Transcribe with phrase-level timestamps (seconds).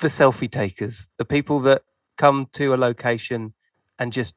[0.00, 1.82] the selfie takers, the people that
[2.16, 3.52] come to a location
[3.98, 4.36] and just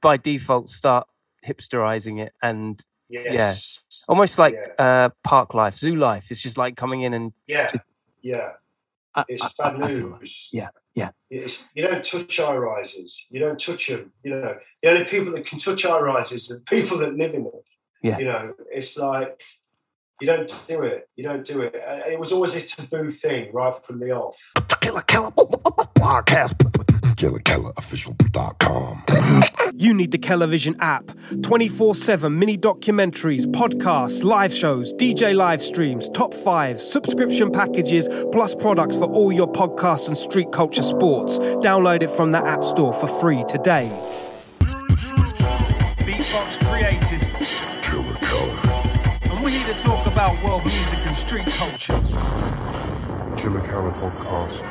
[0.00, 1.06] by default start
[1.46, 4.04] hipsterizing it and Yes.
[4.08, 4.84] almost like Yeah.
[4.84, 6.30] uh, park life, zoo life.
[6.30, 7.68] It's just like coming in and Yeah.
[7.68, 7.84] Just-
[8.22, 8.52] Yeah.
[9.14, 10.48] I, It's I- bad I- I like- news.
[10.52, 11.10] yeah, yeah.
[11.30, 13.26] It's, you don't touch high rises.
[13.30, 14.12] You don't touch them.
[14.24, 17.34] You know, the only people that can touch high rises are the people that live
[17.34, 17.60] in them.
[18.02, 18.18] Yeah.
[18.18, 19.42] You know, it's like
[20.20, 21.08] you don't do it.
[21.16, 21.74] You don't do it.
[21.74, 24.52] Uh, It was always a taboo thing right from the off.
[24.80, 26.54] Killer Keller podcast.
[27.14, 29.04] KillerKellerOfficial.com.
[29.74, 31.10] You need the Television app.
[31.42, 38.54] 24 7 mini documentaries, podcasts, live shows, DJ live streams, top fives, subscription packages, plus
[38.54, 41.38] products for all your podcasts and street culture sports.
[41.38, 43.88] Download it from the App Store for free today.
[50.44, 51.98] World music and street culture.
[53.36, 54.62] Killer Keller podcast.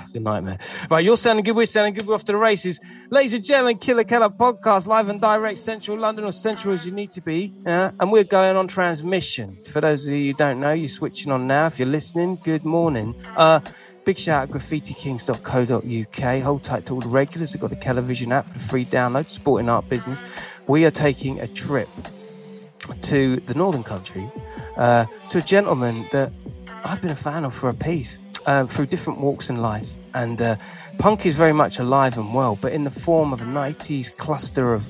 [0.00, 0.58] It's a nightmare.
[0.90, 1.56] Right, you're sounding good.
[1.56, 2.06] We're sounding good.
[2.06, 2.80] We're off to the races.
[3.10, 6.92] Ladies and gentlemen, Killer Keller podcast, live and direct, central London or central as you
[6.92, 7.54] need to be.
[7.66, 9.58] Yeah, and we're going on transmission.
[9.64, 11.66] For those of you who don't know, you're switching on now.
[11.66, 13.14] If you're listening, good morning.
[13.36, 13.60] Uh,
[14.04, 16.42] big shout out graffitikings.co.uk.
[16.42, 17.52] Hold tight to all the regulars.
[17.52, 20.60] They've got the Television app, a free download, sporting art business.
[20.66, 21.88] We are taking a trip
[23.02, 24.30] to the Northern Country
[24.76, 26.32] uh, to a gentleman that
[26.84, 29.94] I've been a fan of for a piece uh, through different walks in life.
[30.14, 30.56] And uh,
[30.98, 34.72] punk is very much alive and well, but in the form of a 90s cluster
[34.72, 34.88] of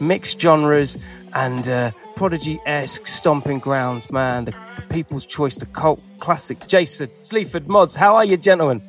[0.00, 0.98] mixed genres
[1.34, 4.46] and uh, prodigy esque stomping grounds, man.
[4.46, 6.66] The, the people's choice, the cult classic.
[6.66, 8.82] Jason Sleaford Mods, how are you, gentlemen?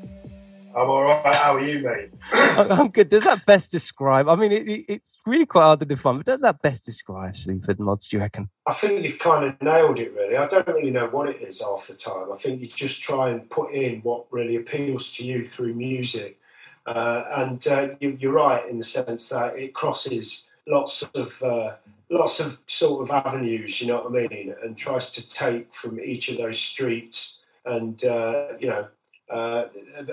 [0.76, 1.36] I'm all right.
[1.36, 2.10] How are you, mate?
[2.34, 3.10] I'm good.
[3.10, 4.30] Does that best describe?
[4.30, 7.36] I mean, it, it- it's really quite hard to define, but does that best describe
[7.36, 8.50] Sleaford Mods, do you reckon?
[8.68, 10.38] I think you've kind of nailed it, really.
[10.38, 12.32] I don't really know what it is half the time.
[12.32, 16.38] I think you just try and put in what really appeals to you through music.
[16.86, 21.76] Uh, and uh, you, you're right in the sense that it crosses lots of uh,
[22.10, 23.82] lots of sort of avenues.
[23.82, 24.56] You know what I mean?
[24.64, 28.88] And tries to take from each of those streets and uh, you know
[29.30, 29.66] uh,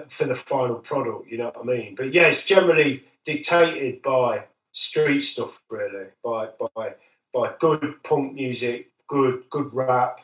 [0.09, 1.31] for the final product.
[1.31, 1.94] You know what I mean?
[1.94, 6.94] But yeah, it's generally dictated by street stuff, really, by by
[7.32, 10.21] by good punk music, good good rap,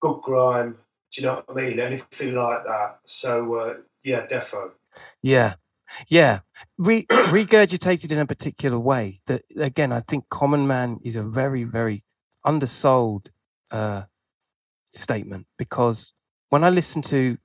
[0.00, 0.78] good grime.
[1.12, 1.80] Do you know what I mean?
[1.80, 3.00] Anything like that.
[3.04, 4.72] So uh, yeah, defo.
[5.22, 5.54] Yeah,
[6.08, 6.40] yeah.
[6.78, 9.18] Re- regurgitated in a particular way.
[9.26, 12.04] That again, I think Common Man is a very, very
[12.44, 13.30] undersold
[13.70, 14.02] uh,
[14.92, 16.12] statement because
[16.50, 17.38] when I listen to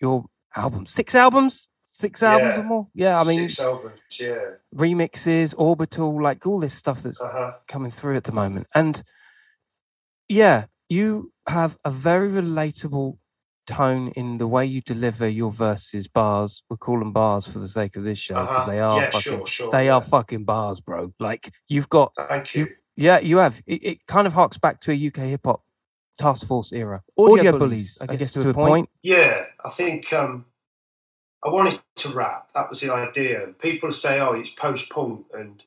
[0.00, 0.24] your
[0.56, 2.60] album, six albums, six albums Yeah.
[2.62, 2.88] or more.
[2.94, 4.00] Yeah, I mean six albums.
[4.20, 4.38] Yeah.
[4.74, 7.52] remixes, orbital, like all this stuff that's Uh huh.
[7.66, 8.66] coming through at the moment.
[8.74, 9.02] And
[10.28, 13.18] yeah, you have a very relatable
[13.66, 16.62] tone in the way you deliver your verses, bars.
[16.70, 18.70] We're calling bars for the sake of this show because Uh-huh.
[18.70, 19.70] they are Yeah, fucking, sure, sure.
[19.70, 19.94] they yeah.
[19.96, 21.12] are fucking bars, bro.
[21.18, 22.66] Like you've got, Thank you.
[22.96, 23.62] yeah, you have.
[23.66, 25.62] It, it kind of harks back to a UK hip hop
[26.18, 27.02] task force era.
[27.16, 28.88] Audio Bullys, I guess, to, a point.
[29.02, 30.46] Yeah, I think um,
[31.44, 32.50] I wanted to rap.
[32.54, 33.54] That was the idea.
[33.58, 35.62] People say, "Oh, it's post punk," and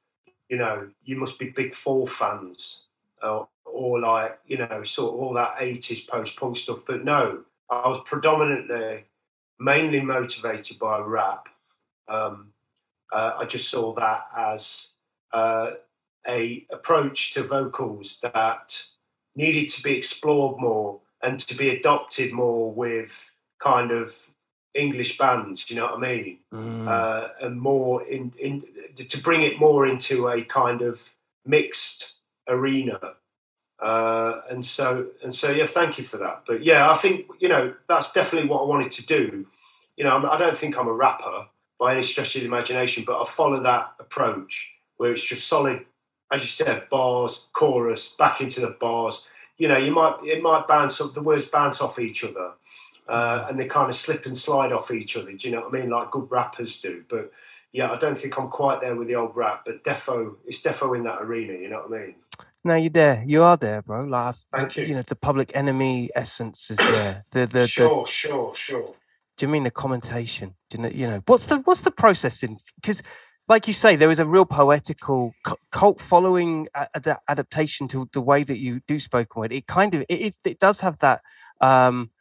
[0.50, 2.86] you know, you must be big four fans,
[3.24, 6.86] or, or like you know, sort of all that '80s post punk stuff.
[6.86, 9.06] But no, I was predominantly,
[9.60, 11.48] mainly motivated by rap.
[12.08, 12.54] Um,
[13.12, 14.96] uh, I just saw that as
[15.34, 15.72] uh,
[16.28, 18.86] a approach to vocals that
[19.36, 24.28] needed to be explored more and to be adopted more with kind of
[24.74, 25.70] English bands.
[25.70, 26.38] You know what I mean?
[26.54, 26.88] Mm.
[26.88, 28.64] uh, and more in, in
[28.98, 31.12] to bring it more into a kind of
[31.46, 33.00] mixed arena.
[33.80, 36.44] Uh, and so and so yeah, thank you for that.
[36.46, 39.48] But yeah, I think you know that's definitely what I wanted to do.
[39.98, 41.48] You know, I'm- I don't think I'm a rapper
[41.80, 45.86] by any stretch of the imagination, but I follow that approach where it's just solid,
[46.32, 49.28] as you said, bars, chorus, back into the bars.
[49.58, 52.54] You know, you might it might bounce off the words bounce off each other,
[53.08, 55.32] uh, and they kind of slip and slide off each other.
[55.34, 55.90] Do you know what I mean?
[55.90, 57.04] Like good rappers do.
[57.10, 57.32] But
[57.72, 59.64] yeah, I don't think I'm quite there with the old rap.
[59.66, 61.54] But defo, it's defo in that arena.
[61.54, 62.16] You know what I mean?
[62.64, 63.24] No, you're there.
[63.26, 64.04] You are there, bro.
[64.04, 64.86] Like, Thank you.
[64.86, 67.24] You know, the public enemy essence is there.
[67.32, 68.86] The the, the sure, sure, sure.
[69.38, 70.56] do you mean the commentation?
[70.70, 72.58] Do you know, you know what's the what's the process in?
[72.76, 73.02] Because,
[73.52, 75.34] like you say, there is a real poetical
[75.72, 79.52] cult following a- ad- adaptation to the way that you do spoken word.
[79.52, 81.20] It kind of it it does have that
[81.60, 82.12] um,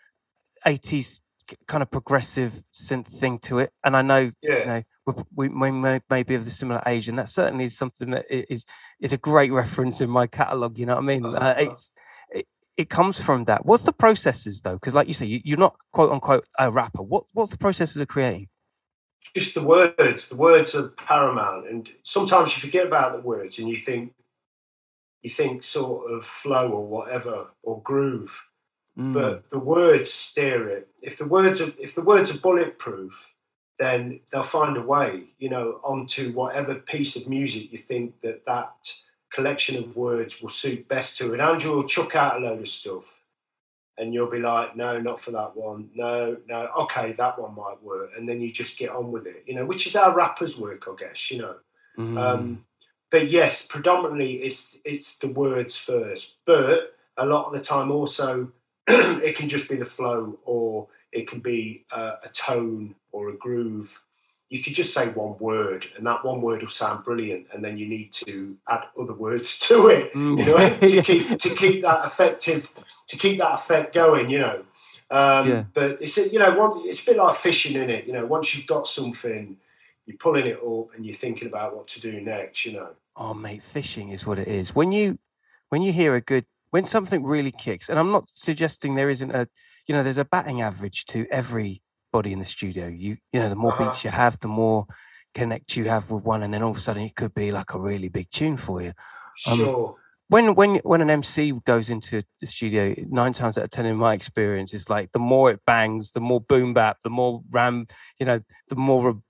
[0.66, 4.58] 80s k- kind of progressive synth thing to it, and I know Yeah.
[4.58, 4.82] you know
[5.38, 8.24] we, we may, may be of the similar age, and that certainly is something that
[8.30, 8.66] is
[9.00, 10.78] is a great reference in my catalogue.
[10.78, 11.24] You know what I mean?
[11.24, 11.54] Uh, Uh-huh.
[11.58, 11.92] it's
[12.30, 13.64] it, it comes from that.
[13.64, 14.74] What's the processes though?
[14.80, 17.02] Because like you say, you, you're not quote unquote a rapper.
[17.02, 18.48] What what's the processes of creating?
[19.34, 20.28] Just the words.
[20.28, 24.14] The words are paramount, and sometimes you forget about the words, and you think
[25.22, 28.50] you think sort of flow or whatever or groove,
[28.98, 29.14] Mm.
[29.14, 30.88] but the words steer it.
[31.02, 33.34] If the words are if the words are bulletproof,
[33.78, 38.44] then they'll find a way, you know, onto whatever piece of music you think that
[38.46, 38.96] that
[39.32, 41.32] collection of words will suit best to.
[41.32, 43.19] And Andrew will chuck out a load of stuff,
[44.00, 45.90] and you'll be like, no, not for that one.
[45.94, 49.44] No, no, okay, that one might work, and then you just get on with it,
[49.46, 51.56] you know, which is how rappers work, I guess, you know.
[51.98, 52.16] Mm.
[52.18, 52.64] Um,
[53.10, 56.40] but yes, predominantly it's it's the words first.
[56.46, 58.52] But a lot of the time, also,
[58.88, 63.36] it can just be the flow, or it can be uh, a tone or a
[63.36, 64.00] groove.
[64.50, 67.78] You could just say one word, and that one word will sound brilliant, and then
[67.78, 72.04] you need to add other words to it, you know, to keep to keep that
[72.04, 72.68] effective,
[73.06, 74.64] to keep that effect going, you know.
[75.10, 75.64] Um, Yeah.
[75.72, 78.06] But it's a- you know, one, it's a bit like fishing in it.
[78.06, 79.56] You know, once you've got something,
[80.06, 82.66] you're pulling it up and you're thinking about what to do next.
[82.66, 82.90] You know.
[83.16, 84.74] Oh, mate, fishing is what it is.
[84.74, 85.18] When you
[85.68, 89.30] when you hear a good when something really kicks, and I'm not suggesting there isn't
[89.30, 89.48] a
[89.86, 91.26] you know there's a batting average to
[92.12, 92.86] everybody in the studio.
[92.88, 93.84] You you know the more Uh-huh.
[93.86, 94.86] beats you have, the more
[95.34, 97.72] connect you have with one, and then all of a sudden it could be like
[97.74, 98.92] a really big tune for you.
[99.50, 99.96] Um, Sure.
[100.28, 103.96] When when when an MC goes into the studio, nine times out of ten in
[103.96, 107.86] my experience, it's like the more it bangs, the more boom bap, the more ram,
[108.18, 109.20] you know, the more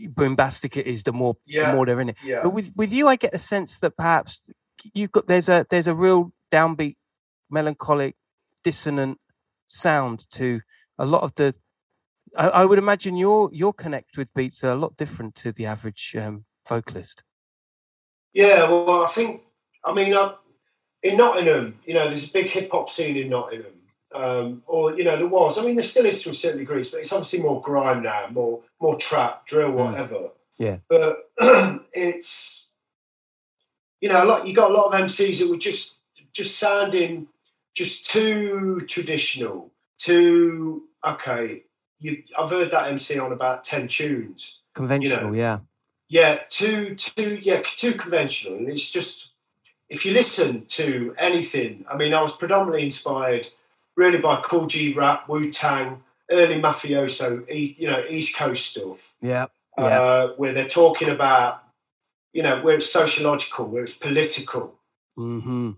[0.00, 1.70] boombastic it is, the more Yeah.
[1.70, 2.16] the more they're in it.
[2.24, 2.40] yeah.
[2.42, 4.50] But with with you, I get a sense that perhaps
[4.94, 6.96] you've got there's a there's a real downbeat,
[7.50, 8.16] melancholic,
[8.64, 9.18] dissonant
[9.66, 10.60] sound to
[10.98, 11.54] a lot of the.
[12.36, 15.66] I, I would imagine your your connect with beats are a lot different to the
[15.66, 17.24] average um, vocalist.
[18.32, 19.42] Yeah, well, I think,
[19.84, 20.34] I mean, uh,
[21.02, 23.72] in Nottingham, you know, there's a big hip hop scene in Nottingham.
[24.12, 25.58] Um, or, you know, there was.
[25.58, 28.26] I mean, there still is to a certain degree, but it's obviously more grime now,
[28.30, 30.30] more more trap, drill, whatever.
[30.58, 30.78] Yeah.
[30.88, 31.30] But
[31.92, 32.74] it's,
[34.00, 37.28] you know, a lot, you got a lot of MCs that were just just sounding
[37.74, 41.64] just too traditional, too, okay,
[42.00, 45.60] you, I've heard that MC on about 10 tunes Conventional, yeah.
[46.08, 49.34] yeah, too too yeah too conventional, and it's just
[49.88, 51.84] if you listen to anything.
[51.92, 53.48] I mean, I was predominantly inspired
[53.96, 57.44] really by Kool G Rap, Wu Tang, early mafioso,
[57.78, 59.46] you know, East Coast stuff, Yeah.
[59.76, 59.84] Yeah.
[60.00, 61.64] uh, where they're talking about
[62.32, 64.78] you know where it's sociological, where it's political.
[65.16, 65.72] hmm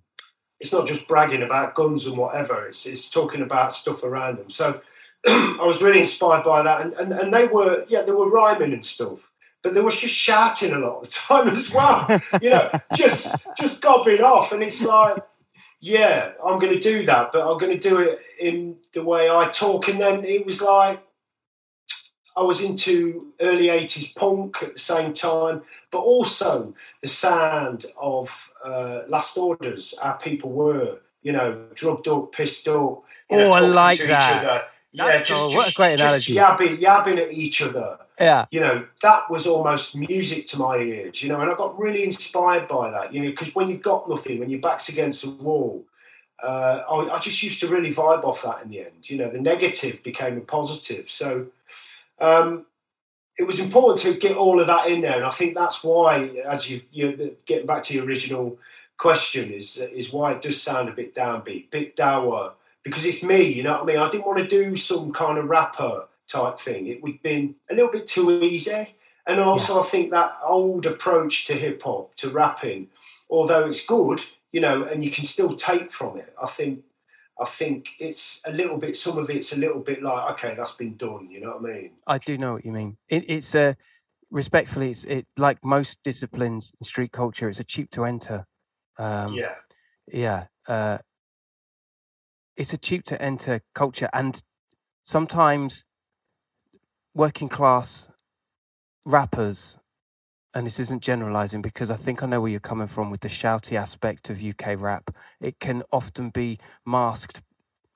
[0.60, 2.66] It's not just bragging about guns and whatever.
[2.66, 4.50] It's it's talking about stuff around them.
[4.50, 4.82] So
[5.26, 8.72] I was really inspired by that, and, and and they were yeah they were rhyming
[8.72, 9.30] and stuff,
[9.62, 12.06] but they was just shouting a lot of the time as well.
[12.40, 15.19] you know, just just gobbing off, and it's like
[15.84, 19.28] yeah, I'm going to do that, but I'm going to do it in the way
[19.28, 19.88] I talk.
[19.88, 21.02] And then it was like
[22.36, 28.52] I was into early 80s punk at the same time, but also the sound of
[28.64, 33.02] uh, Last Orders, how people were, you know, drugged up, pissed up.
[33.28, 34.44] you know, Oh, I like that.
[34.44, 34.62] other.
[34.94, 35.50] That's cool.
[35.50, 36.34] What a great just analogy.
[36.34, 38.46] yabbing, yabbing at each other Yeah.
[38.50, 42.04] you know, that was almost music to my ears, you know, and I got really
[42.04, 45.44] inspired by that, you know, because when you've got nothing, when your back's against the
[45.44, 45.84] wall,
[46.42, 49.08] uh, I, I just used to really vibe off that in the end.
[49.08, 51.08] You know, the negative became a positive.
[51.08, 51.46] So
[52.20, 52.66] um,
[53.38, 55.16] it was important to get all of that in there.
[55.16, 58.58] And I think that's why, as you, you getting back to your original
[58.99, 63.42] question, is, is why it does sound a bit downbeat, bit dour, because it's me,
[63.42, 63.98] you know what I mean?
[63.98, 66.86] I didn't want to do some kind of rapper type thing.
[66.86, 68.96] It would have been a little bit too easy.
[69.26, 72.88] And also, I think that old approach to hip hop, to rapping,
[73.30, 74.20] although it's good,
[74.50, 76.34] you know, and you can still take from it.
[76.42, 76.82] I think,
[77.40, 78.96] I think it's a little bit.
[78.96, 81.28] Some of it's a little bit like, okay, that's been done.
[81.30, 81.90] You know what I mean?
[82.06, 82.96] I do know what you mean.
[83.08, 83.76] It, it's a
[84.30, 87.48] respectfully, it's it like most disciplines in street culture.
[87.48, 88.46] It's a cheap to enter.
[88.98, 89.54] Um, yeah,
[90.12, 90.46] yeah.
[90.66, 90.98] Uh,
[92.56, 94.42] it's a cheap to enter culture, and
[95.02, 95.85] sometimes
[97.14, 98.11] working class
[99.04, 99.78] rappers,
[100.54, 103.28] and this isn't generalizing because I think I know where you're coming from with the
[103.28, 105.11] shouty aspect of UK rap.
[105.40, 107.42] It can often be masked,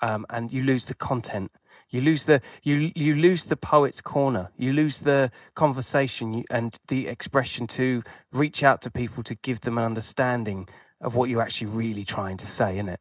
[0.00, 1.52] um, and you lose the content.
[1.90, 4.50] You lose the you you lose the poet's corner.
[4.56, 9.78] You lose the conversation and the expression to reach out to people to give them
[9.78, 10.68] an understanding
[11.00, 13.00] of what you're actually really trying to say, isn't it?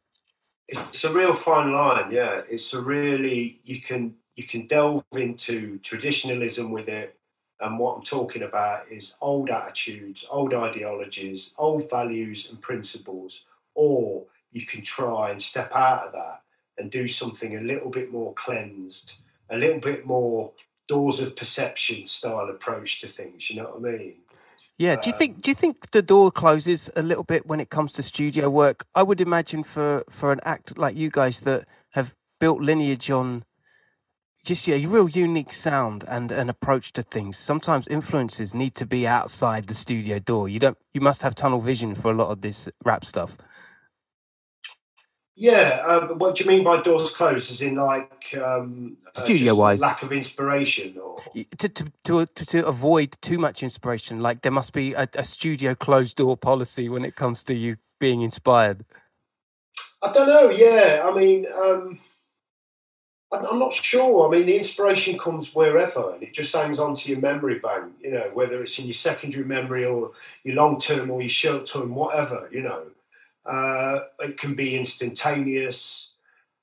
[0.68, 2.10] It's a real fine line.
[2.10, 7.18] Yeah, it's a really you can you can delve into traditionalism with it.
[7.58, 13.44] And what I'm talking about is old attitudes, old ideologies, old values and principles,
[13.74, 16.42] or you can try and step out of that
[16.76, 20.52] and do something a little bit more cleansed, a little bit more
[20.86, 23.48] doors of perception style approach to things.
[23.48, 24.14] You know what I mean?
[24.78, 24.96] Yeah.
[24.96, 25.42] Do you uh, think?
[25.42, 28.84] Do you think the door closes a little bit when it comes to studio work?
[28.94, 33.44] I would imagine for for an act like you guys that have built lineage on
[34.44, 37.36] just a real unique sound and an approach to things.
[37.36, 40.48] Sometimes influences need to be outside the studio door.
[40.48, 40.78] You don't.
[40.92, 43.38] You must have tunnel vision for a lot of this rap stuff.
[45.36, 45.84] Yeah.
[45.86, 47.50] Um, what do you mean by doors closed?
[47.50, 49.82] As in like um, uh, Studio-wise.
[49.82, 51.16] lack of inspiration, or
[51.58, 55.74] To, to to to avoid too much inspiration, like there must be a, a studio
[55.74, 58.84] closed door policy when it comes to you being inspired.
[60.02, 60.48] I don't know.
[60.48, 61.98] Yeah, I mean, um,
[63.30, 64.26] I'm, I'm not sure.
[64.26, 67.92] I mean, the inspiration comes wherever, and it just hangs onto your memory bank.
[68.00, 70.12] You know, whether it's in your secondary memory or
[70.44, 72.48] your long term or your short term, whatever.
[72.50, 72.82] You know,
[73.48, 76.16] uh, it can be instantaneous.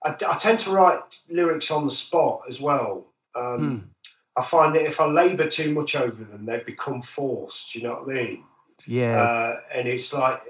[0.03, 3.07] I, I tend to write lyrics on the spot as well.
[3.35, 3.91] Um,
[4.35, 7.75] I find that if I labour too much over them, they become forced.
[7.75, 8.43] You know what I mean?
[8.85, 9.21] Yeah.
[9.21, 10.41] Uh, and it's like,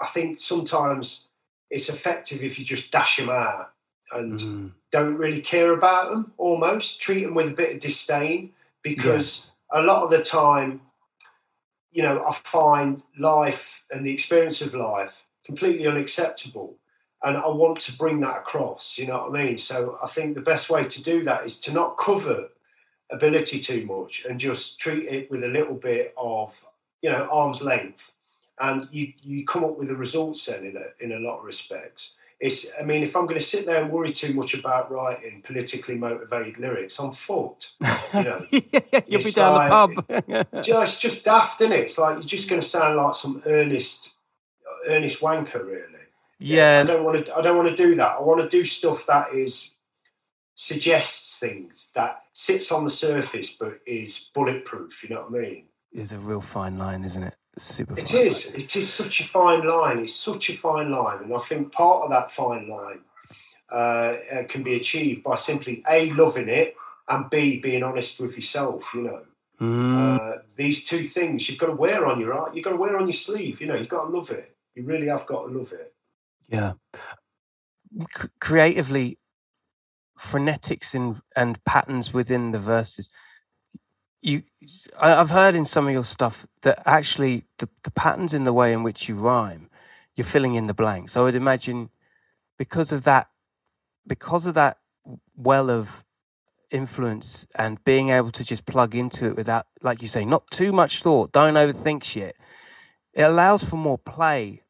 [0.00, 1.30] I think sometimes
[1.70, 3.72] it's effective if you just dash them out
[4.12, 4.72] and Mm.
[4.92, 8.52] don't really care about them almost, treat them with a bit of disdain
[8.82, 10.80] because a lot of the time,
[11.90, 16.74] you know, I find life and the experience of life completely unacceptable.
[17.22, 19.56] And I want to bring that across, you know what I mean?
[19.56, 22.50] So I think the best way to do that is to not cover
[23.10, 26.64] ability too much and just treat it with a little bit of,
[27.02, 28.12] you know, arm's length.
[28.60, 31.44] And you, you come up with the results then in a, in a lot of
[31.44, 32.16] respects.
[32.38, 35.40] It's, I mean, if I'm going to sit there and worry too much about writing
[35.42, 37.72] politically motivated lyrics, I'm fucked.
[38.14, 40.48] You know, You'll be down like- the pub.
[40.52, 41.80] it's just daft, is it?
[41.80, 44.05] It's like you're just going to sound like some earnest,
[44.88, 45.82] earnest wanker, really.
[45.82, 46.04] I
[46.38, 46.82] yeah.
[46.82, 47.36] don't want to.
[47.36, 48.16] I don't want to do that.
[48.18, 49.76] I want to do stuff that is
[50.54, 55.02] suggests things that sits on the surface but is bulletproof.
[55.02, 55.64] You know what I mean?
[55.92, 57.34] It's a real fine line, isn't it?
[57.58, 57.98] Super.
[57.98, 58.54] It is.
[58.54, 59.98] It is such a fine line.
[59.98, 63.00] It's such a fine line, and I think part of that fine line
[63.72, 66.76] uh, uh, can be achieved by simply a loving it
[67.08, 68.92] and b being honest with yourself.
[68.94, 69.22] You know.
[69.58, 70.18] Mm.
[70.18, 72.54] uh, these two things you've got to wear on your art.
[72.54, 73.60] You've got to wear on your sleeve.
[73.62, 74.54] You know, you've got to love it.
[74.76, 75.94] You really have got to love it.
[76.48, 76.74] Yeah.
[78.14, 79.18] C- creatively,
[80.16, 83.10] phonetics and and patterns within the verses.
[84.20, 84.42] You,
[85.00, 88.52] I, I've heard in some of your stuff that actually the, the patterns in the
[88.52, 89.70] way in which you rhyme,
[90.14, 91.16] you're filling in the blanks.
[91.16, 91.90] I would imagine
[92.58, 93.28] because of that,
[94.06, 94.78] because of that
[95.36, 96.04] well of
[96.70, 100.72] influence and being able to just plug into it without, like you say, not too
[100.72, 101.32] much thought.
[101.32, 102.36] Don't overthink shit.
[103.14, 104.62] It allows for more play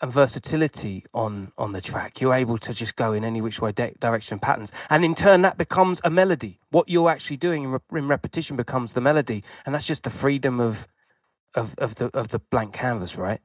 [0.00, 2.20] and versatility on on the track.
[2.20, 5.42] You're able to just go in any which way di- direction patterns, and in turn
[5.42, 6.60] that becomes a melody.
[6.70, 10.10] What you're actually doing in, re- in repetition becomes the melody, and that's just the
[10.10, 10.86] freedom of
[11.54, 13.40] of of the of the blank canvas, right?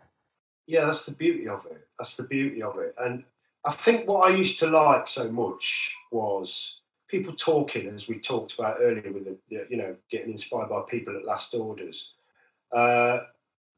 [0.66, 1.88] yeah, that's the beauty of it.
[2.00, 2.96] That's the beauty of it.
[2.98, 3.26] And
[3.66, 8.58] I think what I used to like so much was people talking, as we talked
[8.58, 12.16] about earlier, with the- you know getting inspired by people at last orders.
[12.72, 13.18] Uh,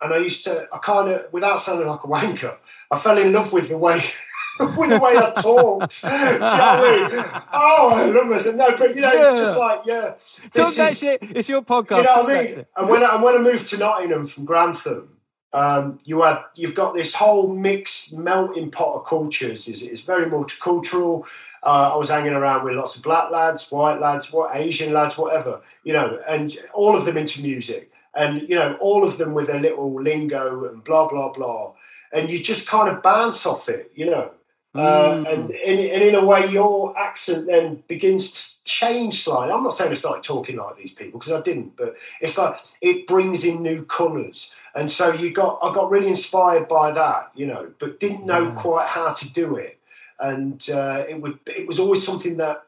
[0.02, 2.56] and I used to, I kind of, without sounding like a wanker,
[2.92, 4.00] I fell in love with the way.
[4.60, 7.42] with the way I talked, Do you know what I mean?
[7.52, 8.56] Oh, I love.
[8.56, 10.14] No, but you know, it's just like, yeah,
[10.54, 11.98] this is- It's your podcast.
[11.98, 12.66] you know what I mean?
[12.78, 15.10] And when I, and when I moved to Nottingham from Grantham,
[15.52, 19.68] um, you had you've got this whole mixed melting pot of cultures.
[19.68, 21.25] It's, it's very multicultural.
[21.64, 25.18] Uh, I was hanging around with lots of black lads, white lads, what Asian lads,
[25.18, 29.34] whatever, you know, and all of them into music, and you know, all of them
[29.34, 31.74] with their little lingo and blah blah blah,
[32.12, 34.32] and you just kind of bounce off it, you know.
[34.78, 39.54] Uh, and, in, and in a way, your accent then begins to change slightly.
[39.54, 42.60] I'm not saying it's like talking like these people because I didn't, but it's like
[42.82, 44.54] it brings in new colours.
[44.76, 48.54] And so you got, I got really inspired by that, you know, but didn't know
[48.58, 49.80] quite how to do it.
[50.20, 52.66] And uh, it would, it was always something that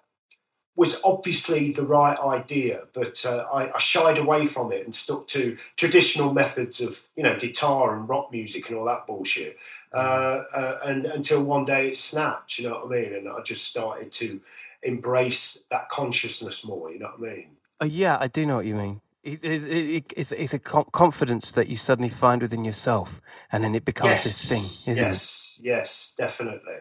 [0.77, 5.25] was obviously the right idea, but uh, I, I shied away from it and stuck
[5.27, 9.57] to traditional methods of, you know, guitar and rock music and all that bullshit.
[9.91, 13.15] Uh, uh, and until one day it snapped, you know what I mean?
[13.15, 14.39] And I just started to
[14.83, 17.47] embrace that consciousness more, you know what I mean?
[17.81, 19.01] Uh, yeah, I do know what you mean.
[19.23, 23.19] It, it, it, it's, it's a confidence that you suddenly find within yourself,
[23.51, 25.07] and then it becomes this thing, isn't it?
[25.07, 26.77] yes, yes, definitely.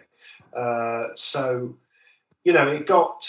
[0.55, 1.77] Uh, so,
[2.45, 3.25] you know, it got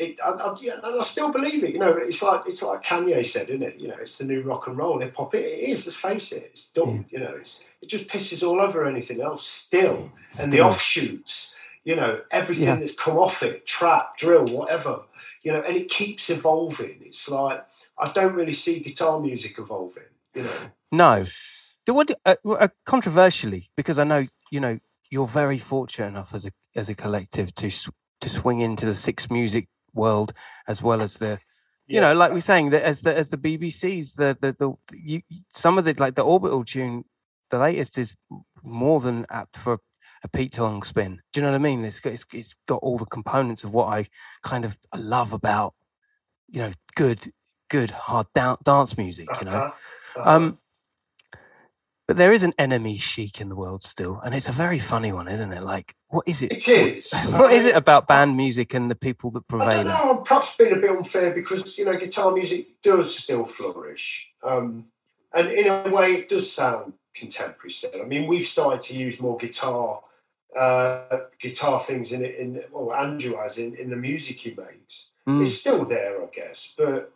[0.00, 1.72] it, I, I, yeah, and I still believe it.
[1.72, 3.76] You know, it's like it's like Kanye said, isn't it?
[3.78, 5.34] You know, it's the new rock and roll, hip hop.
[5.34, 5.86] It, it is.
[5.86, 7.04] Let's face it, it's done.
[7.10, 9.46] You know, it's it just pisses all over anything else.
[9.46, 11.58] Still, and the offshoots.
[11.84, 12.76] You know, everything Yeah.
[12.76, 15.02] that's come off it, trap, drill, whatever.
[15.42, 17.00] You know, and it keeps evolving.
[17.04, 17.64] It's like
[17.98, 20.04] I don't really see guitar music evolving.
[20.34, 21.24] You know, No.
[21.86, 24.78] Do What, uh, uh, controversially, because I know you know
[25.10, 27.70] you're very fortunate enough as a as a collective to
[28.20, 30.32] to swing into the six music world
[30.66, 31.38] as well as the
[31.86, 32.00] you Yeah.
[32.02, 35.78] know like we're saying that as the as the BBC's the the the you, some
[35.78, 37.04] of the like the orbital tune
[37.50, 38.16] the latest is
[38.62, 39.78] more than apt for
[40.22, 41.20] a Pete Tong spin.
[41.32, 41.82] Do you know what I mean?
[41.84, 44.06] It's got, it's, it's got all the components of what I
[44.42, 45.74] kind of love about
[46.48, 47.32] you know good
[47.68, 49.28] good hard down, dance music.
[49.40, 49.52] You know.
[49.52, 50.20] Uh-huh.
[50.20, 50.30] Uh-huh.
[50.36, 50.58] Um,
[52.10, 55.12] but there is an enemy chic in the world still, and it's a very funny
[55.12, 55.62] one, isn't it?
[55.62, 56.52] Like, what is it?
[56.54, 57.32] It is.
[57.38, 59.84] What is it about band music and the people that I don't prevail?
[59.84, 60.16] know.
[60.16, 64.86] I'm perhaps being a bit unfair because you know guitar music does still flourish, um,
[65.32, 68.02] and in a way, it does sound contemporary still.
[68.02, 70.02] I mean, we've started to use more guitar,
[70.58, 72.34] uh, guitar things in it.
[72.34, 75.12] In well, Andrew has in, in the music he makes.
[75.28, 75.42] Mm.
[75.42, 77.12] It's still there, I guess, but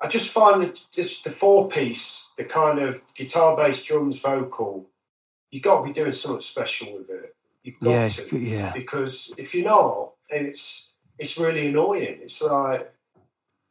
[0.00, 4.86] I just find that just the four piece, the kind of guitar, bass, drums, vocal,
[5.50, 7.34] you got to be doing something special with it.
[7.64, 8.72] You've got Yeah, to yeah.
[8.74, 12.20] because if you're not, it's it's really annoying.
[12.22, 12.92] It's like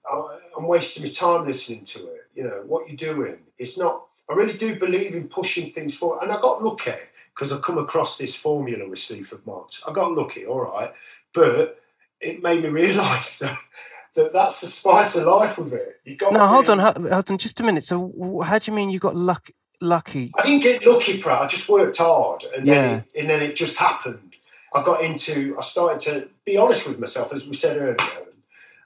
[0.10, 2.24] I- I'm wasting my time listening to it.
[2.36, 3.40] You know what you're doing.
[3.58, 4.08] It's not.
[4.30, 6.92] I really do believe in pushing things forward, and I got lucky
[7.34, 9.84] because I come across this formula with Sleaford Mods.
[9.88, 10.92] I got lucky, all right,
[11.34, 11.82] but
[12.20, 13.58] it made me realise that,
[14.18, 16.02] that that's the spice of life with it.
[16.04, 17.84] You got No, hold on, hold hold on, just a minute.
[17.84, 20.32] So, how do you mean you got luck, lucky?
[20.38, 21.42] I didn't get lucky, Pratt.
[21.44, 22.74] I just worked hard, and Yeah.
[22.74, 24.34] then it, and then it just happened.
[24.74, 25.56] I got into.
[25.58, 28.26] I started to be honest with myself, as we said earlier,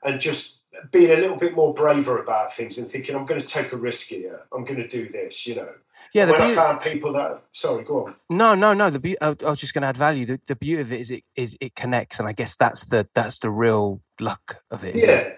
[0.04, 0.62] and just
[0.92, 3.78] being a little bit more braver about things and thinking, I'm going to take a
[3.78, 4.42] risk here.
[4.54, 5.48] I'm going to do this.
[5.48, 5.74] You know.
[6.14, 7.44] Yeah, the when I found people that.
[7.52, 8.16] Sorry, go on.
[8.30, 8.90] no, no, no.
[8.90, 10.26] The be- I, I was just going to add value.
[10.26, 13.08] The, the beauty of it is it is it connects, and I guess that's the
[13.14, 14.96] that's the real luck of it.
[14.96, 15.14] isn't it?
[15.14, 15.30] Yeah,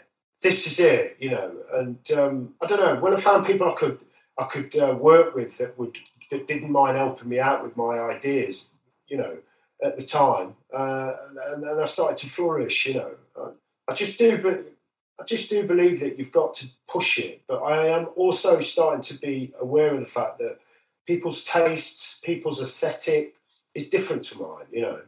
[0.42, 1.18] this is it.
[1.20, 2.96] You know, and um, I don't know.
[3.02, 4.00] When I found people I could
[4.38, 5.98] I could uh, work with that would
[6.32, 8.76] that didn't mind helping me out with my ideas,
[9.08, 9.38] you know,
[9.84, 11.12] at the time, uh,
[11.54, 12.88] and, and I started to flourish.
[12.88, 13.50] You know, I,
[13.90, 14.73] I just do, but
[15.20, 17.44] I just do believe that you've got to push it.
[17.48, 20.58] But I am also starting to be aware of the fact that
[21.06, 23.36] people's tastes, people's aesthetic
[23.76, 24.66] is different to mine.
[24.72, 25.02] You know,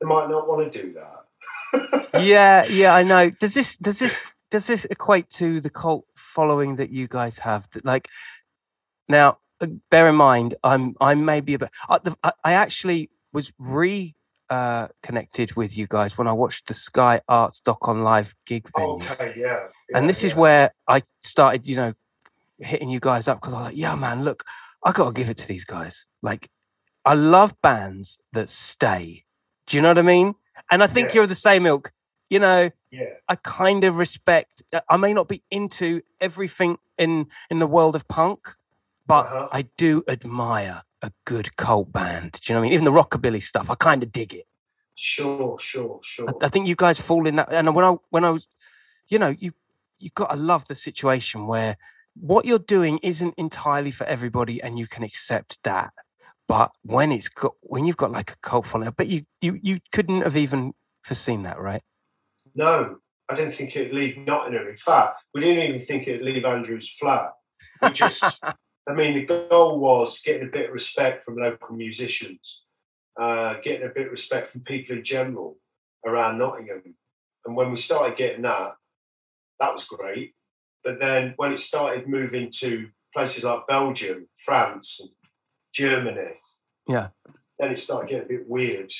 [0.00, 2.08] they might not want to do that.
[2.22, 3.30] yeah, yeah, I know.
[3.30, 4.16] Does this does this
[4.50, 7.68] does this equate to the cult following that you guys have?
[7.84, 8.08] Like
[9.08, 11.70] now, uh, bear in mind, I'm I'm maybe a bit.
[11.88, 14.14] I, I actually was re
[14.50, 18.64] uh, connected with you guys when I watched the Sky Arts Doc on Live gig
[18.76, 19.66] venues, Okay, yeah.
[19.94, 21.92] and yeah, this is where I started, you know,
[22.58, 24.44] hitting you guys up because I was like, yeah, man, look,
[24.84, 26.06] I got to give it to these guys.
[26.22, 26.48] Like,
[27.04, 29.24] I love bands that stay.
[29.66, 30.34] Do you know what I mean?
[30.70, 31.14] And I think Yeah.
[31.16, 31.92] you're the same ilk.
[32.28, 33.14] You know, yeah.
[33.28, 34.62] I kind of respect.
[34.88, 38.40] I may not be into everything in in the world of punk,
[39.06, 39.48] but Uh-huh.
[39.52, 42.32] I do admire a good cult band.
[42.32, 42.72] Do you know what I mean?
[42.74, 44.46] Even the rockabilly stuff, I kind of dig it.
[44.94, 46.28] Sure, sure, sure.
[46.28, 47.52] I, I think you guys fall in that.
[47.52, 48.46] And when I when I was,
[49.08, 49.52] you know, you
[49.98, 51.76] you got to love the situation where
[52.14, 55.92] what you're doing isn't entirely for everybody, and you can accept that.
[56.46, 59.58] But when it's got when you've got like a cult following, I bet you you
[59.62, 61.82] you couldn't have even foreseen that, right?
[62.54, 62.96] No,
[63.30, 64.66] I didn't think it'd leave Nottingham.
[64.66, 67.30] In fact, we didn't even think it'd leave Andrews flat.
[67.80, 68.42] We just,
[68.88, 72.64] I mean, the goal was getting a bit of respect from local musicians,
[73.18, 75.58] uh, getting a bit of respect from people in general
[76.04, 76.96] around Nottingham.
[77.44, 78.72] And when we started getting that,
[79.60, 80.34] that was great.
[80.82, 85.10] But then when it started moving to places like Belgium, France, and
[85.74, 86.34] Germany,
[86.88, 87.08] Yeah.
[87.58, 88.90] then it started getting a bit weird.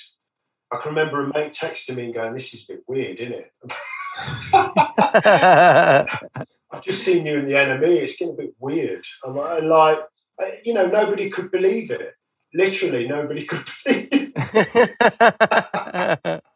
[0.72, 3.32] I can remember a mate texting me and going, "This is a bit weird, isn't
[3.32, 3.52] it?"
[6.72, 8.02] I've just seen you in the NME.
[8.02, 9.04] It's getting a bit weird.
[9.24, 9.36] I'm
[9.68, 9.98] like,
[10.64, 12.14] you know, nobody could believe it.
[12.54, 14.08] Literally, nobody could believe.
[14.12, 14.30] It.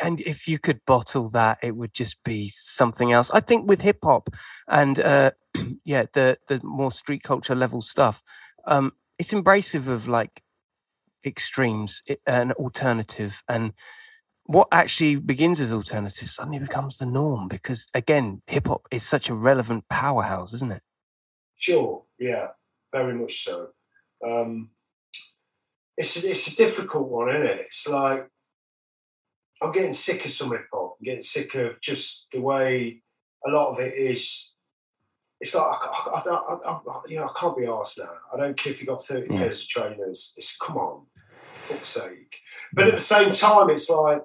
[0.00, 3.82] and if you could bottle that it would just be something else i think with
[3.82, 4.28] hip hop
[4.66, 5.30] and uh
[5.84, 8.22] yeah the the more street culture level stuff
[8.66, 10.42] um it's embracive of like
[11.24, 13.72] extremes and alternative and
[14.48, 19.28] what actually begins as alternative suddenly becomes the norm because again hip hop is such
[19.30, 20.82] a relevant powerhouse isn't it
[21.60, 22.48] Sure, yeah,
[22.92, 23.70] very much so.
[24.24, 24.70] Um,
[25.96, 27.60] it's it's a difficult one, isn't it?
[27.66, 28.30] It's like
[29.60, 30.98] I'm getting sick of some hip hop.
[31.00, 33.02] I'm getting sick of just the way
[33.44, 34.54] a lot of it is.
[35.40, 36.32] It's like I, I,
[36.70, 38.10] I, I you know I can't be asked now.
[38.32, 39.40] I don't care if you got thirty Yeah.
[39.40, 40.34] pairs of trainers.
[40.36, 41.06] It's come on,
[41.64, 42.36] for fuck's sake.
[42.72, 44.22] But at the same time, it's like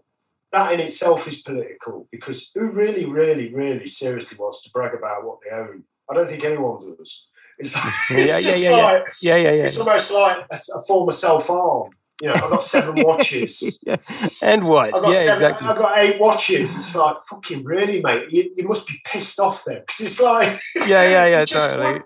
[0.53, 5.25] that in itself is political because who really, really, really seriously wants to brag about
[5.25, 5.83] what they own?
[6.09, 7.29] I don't think anyone does.
[7.59, 8.83] It's, like, it's yeah, yeah, yeah.
[8.83, 9.63] like Yeah, yeah, yeah.
[9.63, 11.91] it's almost like a, a form of self harm.
[12.21, 13.83] You know, I've got seven watches.
[13.85, 13.97] yeah.
[14.41, 14.95] And what?
[14.95, 15.67] I've got Yeah, seven, exactly.
[15.67, 16.77] I've got eight watches.
[16.77, 18.31] It's like fucking really, mate.
[18.31, 21.85] You, you must be pissed off then because it's like Yeah, yeah, yeah, totally.
[21.93, 22.05] want-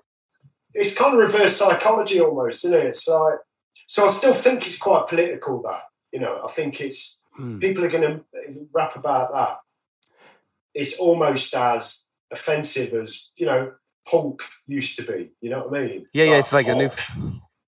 [0.73, 2.86] it's kind of reverse psychology almost, isn't it?
[2.88, 3.36] It's like
[3.88, 4.05] so.
[4.05, 5.62] I still think it's quite political.
[5.63, 5.79] That
[6.12, 7.62] you know, I think it's Mm.
[7.62, 9.58] people are going to rap about that.
[10.73, 13.71] It's almost as offensive as you know
[14.10, 15.32] punk used to be.
[15.41, 16.08] You know what I mean?
[16.13, 16.89] Yeah, yeah, it's like a new-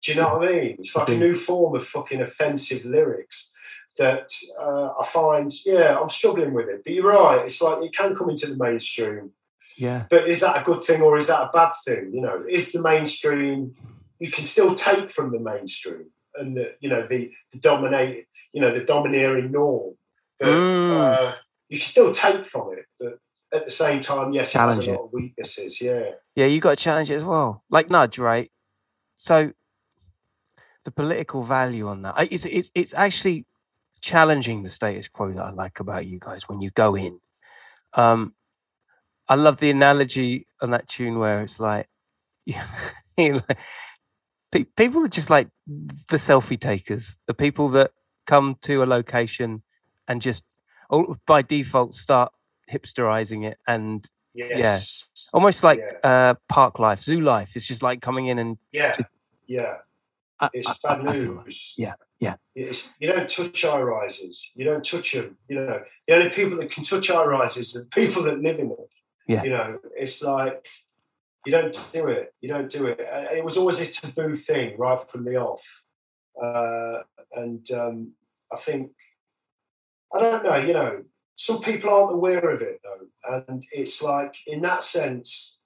[0.01, 0.75] Do you know what I mean?
[0.79, 1.19] It's like a Mm.
[1.19, 3.53] new form of fucking offensive lyrics
[3.97, 5.51] that uh, I find.
[5.65, 6.83] Yeah, I'm struggling with it.
[6.85, 7.45] But you're right.
[7.45, 9.31] It's like it can come into the mainstream.
[9.77, 10.05] Yeah.
[10.09, 12.11] But is that a good thing or is that a bad thing?
[12.13, 13.73] You know, is the mainstream?
[14.19, 18.61] You can still take from the mainstream and the you know the the dominate you
[18.61, 19.95] know the domineering norm.
[20.39, 20.91] But, Mm.
[20.91, 21.35] uh,
[21.69, 23.19] you can still take from it, but
[23.53, 25.81] at the same time, yes, it has a lot of weaknesses.
[25.81, 27.63] Yeah, Yeah, you got to challenge it as well.
[27.69, 28.49] Like nudge, right?
[29.15, 29.51] So
[30.85, 33.45] the political value on that it's it's it's actually
[34.01, 37.19] challenging the status quo that I like about you guys when you go in.
[37.93, 38.33] Um,
[39.27, 41.87] I love the analogy on that tune where it's like,
[42.45, 43.41] you know,
[44.77, 47.91] people are just like the selfie takers, the people that
[48.29, 49.63] come to a location
[50.07, 50.43] and just
[50.91, 52.31] oh, by default start
[52.73, 56.09] hipsterizing it and yes, almost like Yeah.
[56.11, 57.55] uh, park life, zoo life.
[57.55, 59.09] It's just like coming in and yeah, Just-
[59.47, 59.73] yeah.
[60.53, 61.73] It's bad I- I like- news.
[61.77, 62.35] yeah, yeah.
[62.55, 64.51] It's, you don't touch high rises.
[64.55, 65.37] You don't touch them.
[65.49, 68.57] You know, the only people that can touch high rises are the people that live
[68.59, 68.85] in them.
[69.27, 69.43] Yeah.
[69.43, 70.65] You know, it's like
[71.45, 72.33] you don't do it.
[72.41, 72.99] You don't do it.
[73.01, 75.65] Uh, It was always a taboo thing right from the off,
[76.41, 76.97] uh,
[77.41, 77.97] and um,
[78.51, 78.91] I think
[80.13, 80.55] I don't know.
[80.55, 81.03] You know,
[81.35, 83.07] some people aren't aware of it though,
[83.47, 85.59] and it's like in that sense,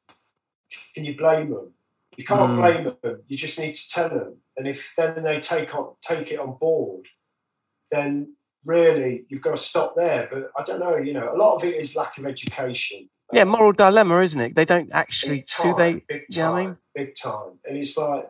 [0.96, 1.74] can you blame them?
[2.18, 2.58] You can't Mm.
[2.58, 3.24] blame them.
[3.28, 6.58] You just need to tell them, and if then they take on take it on
[6.60, 7.08] board,
[7.92, 10.28] then really you've got to stop there.
[10.32, 10.98] But I don't know.
[10.98, 13.10] You know, a lot of it is lack of education.
[13.32, 14.56] yeah, moral dilemma, isn't it?
[14.56, 15.94] They don't actually Big do they?
[15.94, 17.60] Big time, Yeah, I mean- big time.
[17.66, 18.30] And it's like,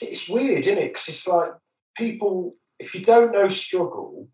[0.00, 0.88] it's weird, isn't it?
[0.88, 1.52] Because it's like
[1.98, 4.28] people, if you don't know struggle,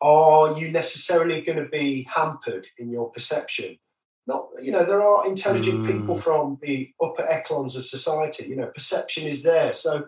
[0.00, 3.78] are you necessarily going to be hampered in your perception?
[4.26, 6.22] Not, you know, there are intelligent people Mm.
[6.22, 8.46] from the upper echelons of society.
[8.48, 9.72] You know, perception is there.
[9.72, 10.06] So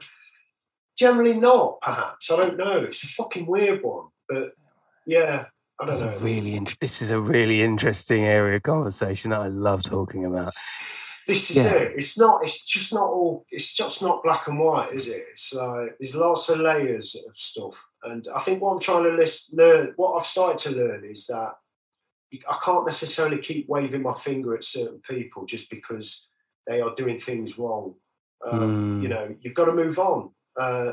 [0.99, 2.31] generally not, perhaps.
[2.31, 2.85] I don't know.
[2.85, 4.53] It's a fucking weird one, but
[5.07, 5.47] yeah,
[5.81, 6.13] I don't know.
[6.23, 10.53] really int- this is a really interesting area of conversation that I love talking about.
[11.27, 11.75] This is Yeah.
[11.75, 11.93] it.
[11.97, 12.43] It's not.
[12.43, 13.45] It's just not all.
[13.51, 15.23] It's just not black and white, is it?
[15.33, 19.11] It's like there's lots of layers of stuff, and I think what I'm trying to
[19.11, 21.53] list, learn, what I've started to learn is that
[22.49, 26.31] I can't necessarily keep waving my finger at certain people just because
[26.67, 27.97] they are doing things wrong.
[28.47, 29.03] Um, Mm.
[29.03, 30.31] You know, you've got to move on.
[30.57, 30.93] Uh,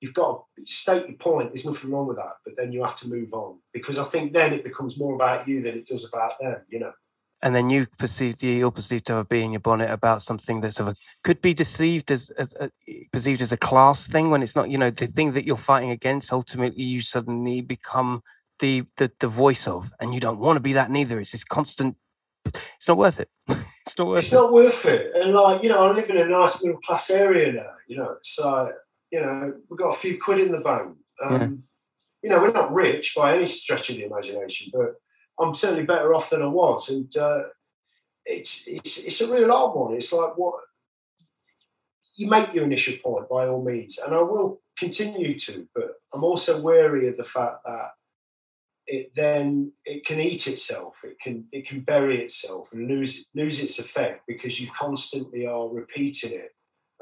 [0.00, 1.48] you've got to state your point.
[1.50, 4.32] There's nothing wrong with that, but then you have to move on because I think
[4.32, 6.62] then it becomes more about you than it does about them.
[6.68, 6.92] You know.
[7.42, 10.62] And then you perceive you're perceived to have a bee in your bonnet about something
[10.62, 12.70] that's of a could be deceived as, as a,
[13.12, 14.70] perceived as a class thing when it's not.
[14.70, 16.32] You know, the thing that you're fighting against.
[16.32, 18.22] Ultimately, you suddenly become
[18.60, 21.20] the the, the voice of, and you don't want to be that neither.
[21.20, 21.96] It's this constant.
[22.46, 23.28] It's not worth it.
[23.48, 24.36] it's not worth it's it.
[24.36, 25.12] not worth it.
[25.20, 28.16] And like, you know, I live in a nice middle class area now, you know,
[28.22, 28.70] so,
[29.10, 30.96] you know, we've got a few quid in the bank.
[31.24, 31.48] Um, Yeah.
[32.22, 34.94] You know, we're not rich by any stretch of the imagination, but
[35.40, 36.88] I'm certainly better off than I was.
[36.90, 37.42] And uh,
[38.24, 39.94] it's, it's, it's a real hard one.
[39.94, 40.54] It's like what
[42.16, 46.24] you make your initial point by all means, and I will continue to, but I'm
[46.24, 47.90] also wary of the fact that
[48.86, 53.60] it then it can eat itself it can it can bury itself and lose lose
[53.62, 56.54] its effect because you constantly are repeating it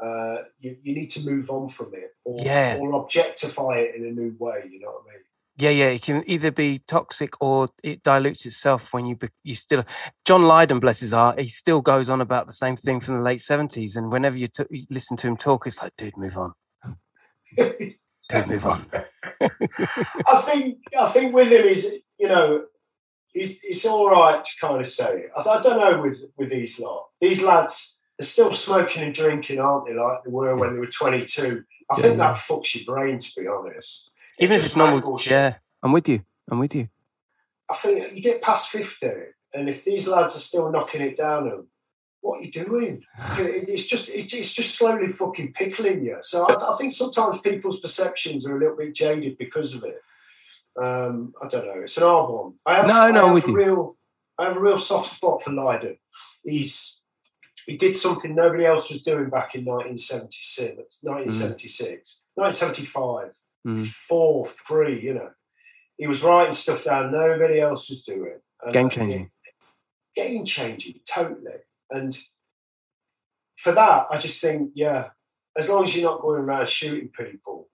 [0.02, 2.78] uh, you, you need to move on from it or, Yeah.
[2.80, 5.23] or objectify it in a new way you know what i mean
[5.56, 9.84] Yeah, yeah, it can either be toxic or it dilutes itself when you you still.
[10.24, 13.22] John Lydon, bless his heart, he still goes on about the same thing from the
[13.22, 16.36] late seventies, and whenever you, t- you listen to him talk, it's like, dude, move
[16.36, 16.54] on,
[17.56, 18.80] dude, move on.
[20.26, 22.64] i think i think with him is you know
[23.34, 25.30] it's, it's all right to kind of say it.
[25.36, 29.58] I, I don't know with with these lot these lads they're still smoking and drinking
[29.60, 32.02] aren't they like they were when they were 22 i Yeah.
[32.02, 35.30] think that fucks your brain to be honest Even if it's normal, you.
[35.30, 36.24] yeah, I'm with you.
[36.50, 36.88] I'm with you.
[37.70, 39.06] I think you get past 50,
[39.54, 41.68] and if these lads are still knocking it down, them,
[42.20, 43.04] what are you doing?
[43.38, 46.16] It's just it's, just slowly fucking pickling you.
[46.20, 50.00] So I, I, think sometimes people's perceptions are a little bit jaded because of it.
[50.80, 51.80] Um, I don't know.
[51.82, 52.54] It's an hard one.
[52.66, 53.56] I have, no, no, I with a you.
[53.56, 53.96] real,
[54.38, 55.98] I have a real soft spot for Lydon.
[56.44, 57.02] He's
[57.66, 62.42] he did something nobody else was doing back in 1976, 1976, mm.
[62.42, 63.32] 1975,
[63.66, 63.86] mm.
[63.86, 65.30] four, three, you know.
[65.96, 68.40] He was writing stuff down nobody else was doing.
[68.72, 69.30] Game changing.
[70.16, 71.60] Game changing, totally.
[71.90, 72.16] And
[73.56, 75.10] for that, I just think, yeah,
[75.56, 77.68] as long as you're not going around shooting people,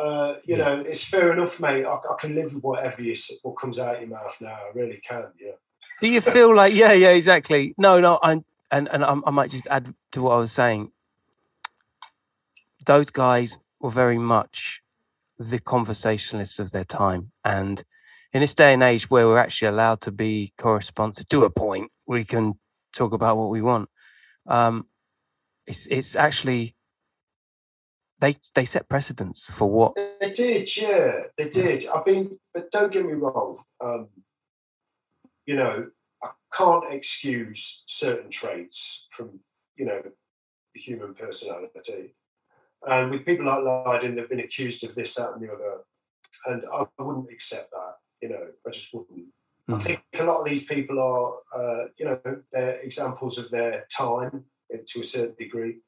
[0.00, 0.64] uh, you yeah.
[0.64, 1.84] know, it's fair enough, mate.
[1.84, 4.48] I, I, can live with whatever you what comes out of your mouth now.
[4.48, 5.32] I really can.
[5.40, 5.52] Yeah.
[6.00, 7.74] Do you feel like, yeah, yeah, exactly.
[7.78, 10.92] No, no, I and and I, I might just add to what I was saying.
[12.84, 14.82] Those guys were very much
[15.38, 17.82] the conversationalists of their time, and
[18.32, 21.90] in this day and age where we're actually allowed to be co-responsive to a point,
[22.06, 22.54] we can
[22.92, 23.88] talk about what we want.
[24.46, 24.86] Um,
[25.66, 26.76] it's it's actually
[28.20, 30.76] they they set precedents for what they did.
[30.76, 31.84] Yeah, they did.
[31.88, 33.58] I mean, but don't get me wrong.
[33.82, 34.08] Um,
[35.44, 35.88] you know,
[36.22, 39.40] I can't excuse certain traits from
[39.76, 40.02] you know
[40.74, 42.14] the human personality.
[42.86, 45.78] And with people like Lydon, they've been accused of this, that, and the other,
[46.46, 47.94] and I wouldn't accept that.
[48.22, 49.26] You know, I just wouldn't.
[49.68, 49.74] Mm.
[49.74, 52.20] I think a lot of these people are, uh, you know,
[52.52, 55.78] they're examples of their time uh, to a certain degree.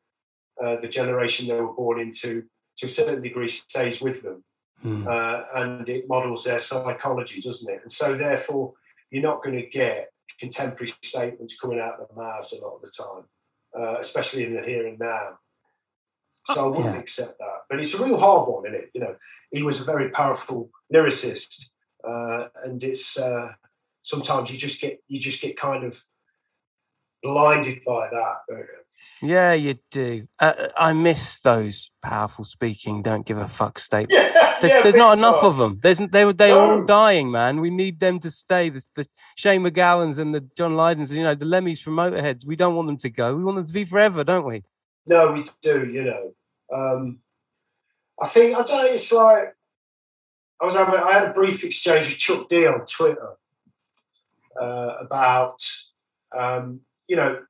[0.62, 2.44] Uh, the generation they were born into,
[2.76, 4.44] to a certain degree, stays with them.
[4.84, 5.06] Mm.
[5.06, 7.82] Uh, and it models their psychology, doesn't it?
[7.82, 8.74] And so, therefore,
[9.10, 10.08] you're not going to get
[10.40, 13.24] contemporary statements coming out of their mouths a lot of the time,
[13.78, 15.38] uh, especially in the here and now.
[16.50, 17.00] So I wouldn't yeah.
[17.00, 17.64] accept that.
[17.68, 18.90] But it's a real hard one, isn't it?
[18.94, 19.16] You know,
[19.50, 21.70] he was a very powerful lyricist,
[22.02, 23.52] uh, and it's uh,
[24.02, 26.02] sometimes you just get you just get kind of
[27.22, 28.36] blinded by that.
[29.20, 30.24] Yeah, you do.
[30.38, 34.16] Uh, I miss those powerful speaking, don't give a fuck statements.
[34.38, 35.76] Yeah, there's, yeah, there's not enough of them.
[35.80, 36.58] There's they they no.
[36.58, 37.60] all dying, man.
[37.60, 38.70] We need them to stay.
[38.70, 39.06] The, the
[39.36, 42.44] Shane MacGowan's and the John Lydons, you know, the Lemmys from Motorheads.
[42.44, 43.36] We don't want them to go.
[43.36, 44.64] We want them to be forever, don't we?
[45.06, 45.86] No, we do.
[45.86, 46.34] You know,
[46.72, 47.20] um,
[48.20, 48.84] I think I don't.
[48.84, 49.54] know, It's like
[50.60, 51.00] I was having.
[51.00, 53.36] I had a brief exchange with Chuck D on Twitter
[54.60, 55.62] uh, about
[56.36, 57.40] um, you know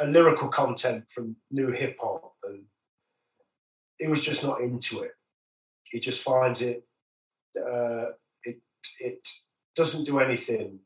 [0.00, 2.64] a lyrical content from new hip hop, and
[3.98, 5.12] he was just not into it.
[5.90, 6.84] He just finds it
[7.56, 8.06] uh,
[8.42, 8.60] it
[9.00, 9.28] it
[9.74, 10.80] doesn't do anything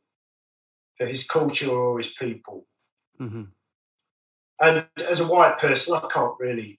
[0.97, 2.67] for his culture or his people.
[3.21, 3.45] Mm-hmm.
[4.61, 6.79] And as a white person, I can't really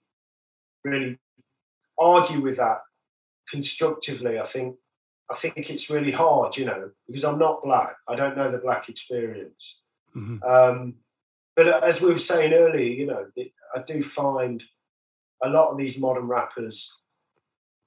[0.83, 1.19] really
[1.99, 2.79] argue with that
[3.49, 4.39] constructively.
[4.39, 4.75] I think
[5.29, 7.95] I think it's really hard, you know, because I'm not black.
[8.07, 9.81] I don't know the black experience.
[10.15, 10.43] Mm-hmm.
[10.43, 10.95] Um,
[11.55, 13.25] but as we were saying earlier, you know,
[13.75, 14.63] I do find
[15.43, 16.99] a lot of these modern rappers,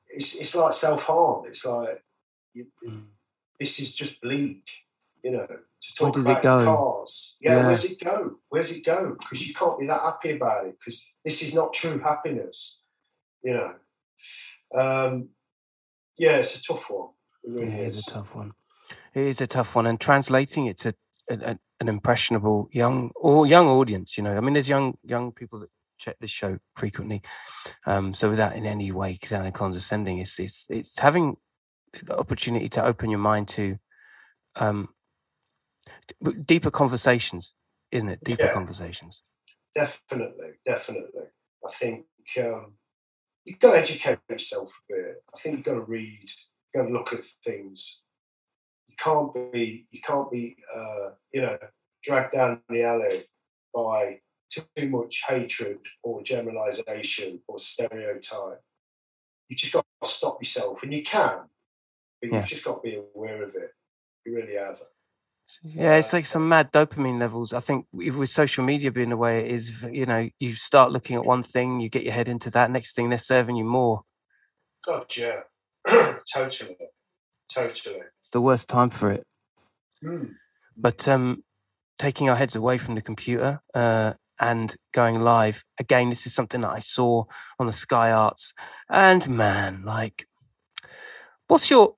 [0.09, 1.44] it's it's like self harm.
[1.46, 2.04] It's like
[2.52, 3.04] you, mm.
[3.59, 4.62] this is just bleak,
[5.22, 5.46] you know.
[5.46, 6.64] To talk does about it go?
[6.64, 7.66] cars, yeah, yeah.
[7.66, 8.37] Where's it go?
[8.48, 9.16] Where's it go?
[9.18, 10.76] Because you can't be that happy about it.
[10.78, 12.82] Because this is not true happiness,
[13.46, 13.72] you know.
[14.74, 15.28] Um,
[16.18, 17.11] yeah, it's a tough one.
[17.44, 17.98] It, really it is.
[17.98, 18.52] is a tough one.
[19.14, 20.94] It is a tough one, and translating it to
[21.30, 24.18] an, an impressionable young or young audience.
[24.18, 27.22] You know, I mean, there's young young people that check this show frequently.
[27.87, 31.37] Um, so without in any way sounding condescending, it's it's it's having
[32.04, 33.78] the opportunity to open your mind to
[34.61, 34.88] um,
[36.44, 37.54] deeper conversations,
[37.92, 38.24] isn't it?
[38.24, 39.22] Deeper yeah, conversations.
[39.72, 41.26] Definitely, definitely.
[41.64, 42.06] I think
[42.40, 42.74] um,
[43.46, 45.22] you've got to educate yourself a bit.
[45.35, 46.30] I think you've got to read,
[46.74, 48.02] you've got to look at things
[48.88, 51.56] You can't be you can't be uh, you know
[52.02, 53.16] dragged down the alley
[53.74, 58.61] by too much hatred or generalization or stereotype.
[59.48, 61.38] You just got to stop yourself, and you can,
[62.20, 62.38] but yeah.
[62.38, 63.70] you've just got to be aware of it.
[64.24, 64.80] You really have.
[65.62, 67.52] Yeah, it's like some mad dopamine levels.
[67.52, 71.16] I think with social media being the way it is, you know, you start looking
[71.16, 72.70] at one thing, you get your head into that.
[72.70, 74.02] Next thing, they're serving you more.
[74.85, 75.40] God, yeah,
[76.35, 76.76] totally,
[77.52, 79.26] totally the worst time for it.
[80.02, 80.35] Mm.
[80.76, 81.44] But um,
[81.98, 86.61] taking our heads away from the computer uh, and going live again, this is something
[86.61, 87.24] that I saw
[87.59, 88.52] on the Sky Arts,
[88.90, 90.26] and man, like,
[91.48, 91.94] what's your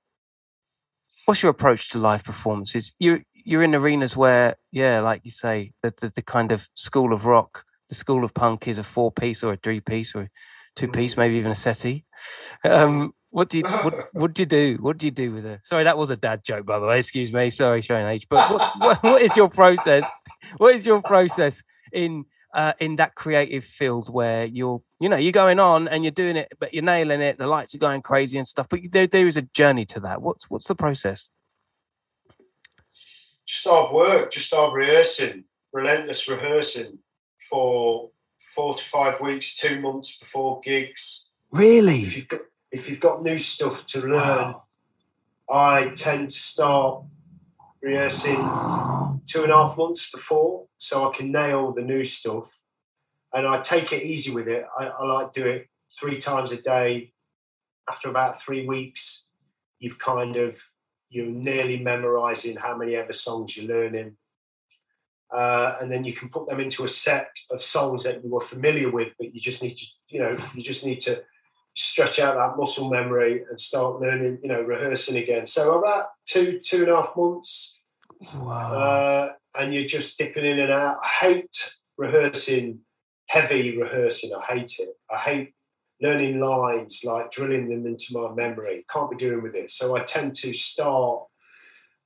[1.24, 2.94] what's your approach to live performances?
[2.98, 7.14] You you're in arenas where, yeah, like you say, the, the, the kind of school
[7.14, 10.22] of rock, the school of punk is a four piece or a three piece or
[10.22, 10.28] a
[10.76, 11.20] two piece, hmm.
[11.20, 12.04] maybe even a settee.
[12.64, 14.78] Um, What do you what what do you do?
[14.80, 15.64] What do you do with it?
[15.64, 16.98] Sorry, that was a dad joke, by the way.
[16.98, 17.50] Excuse me.
[17.50, 18.26] Sorry, showing age.
[18.28, 20.10] But what, what, what is your process?
[20.56, 25.40] What is your process in uh, in that creative field where you're you know you're
[25.44, 27.38] going on and you're doing it, but you're nailing it.
[27.38, 28.66] The lights are going crazy and stuff.
[28.68, 30.22] But there there is a journey to that.
[30.22, 31.30] What's what's the process?
[33.48, 34.30] Just hard work.
[34.30, 35.44] Just start rehearsing.
[35.72, 36.98] Relentless rehearsing
[37.48, 41.30] for four to five weeks, two months before gigs.
[41.50, 42.02] Really?
[42.02, 44.64] If you've got if you've got new stuff to learn, Wow.
[45.50, 47.04] I tend to start
[47.80, 48.36] rehearsing
[49.24, 52.50] two and a half months before, so I can nail the new stuff.
[53.32, 54.66] And I take it easy with it.
[54.78, 57.12] I, I like do it three times a day.
[57.88, 59.30] After about three weeks,
[59.78, 60.60] you've kind of
[61.10, 64.16] you're nearly memorizing how many ever songs you're learning.
[65.30, 68.40] Uh, and then you can put them into a set of songs that you were
[68.40, 71.22] familiar with, but you just need to, you know, you just need to
[71.76, 75.44] stretch out that muscle memory and start learning, you know, rehearsing again.
[75.46, 77.82] So about two, two and a half months,
[78.34, 78.72] Wow.
[78.72, 80.96] uh, and you're just dipping in and out.
[81.02, 82.80] I hate rehearsing,
[83.26, 84.30] heavy rehearsing.
[84.34, 84.88] I hate it.
[85.10, 85.54] I hate
[86.00, 88.84] learning lines, like drilling them into my memory.
[88.92, 89.70] Can't be doing with it.
[89.70, 91.24] So I tend to start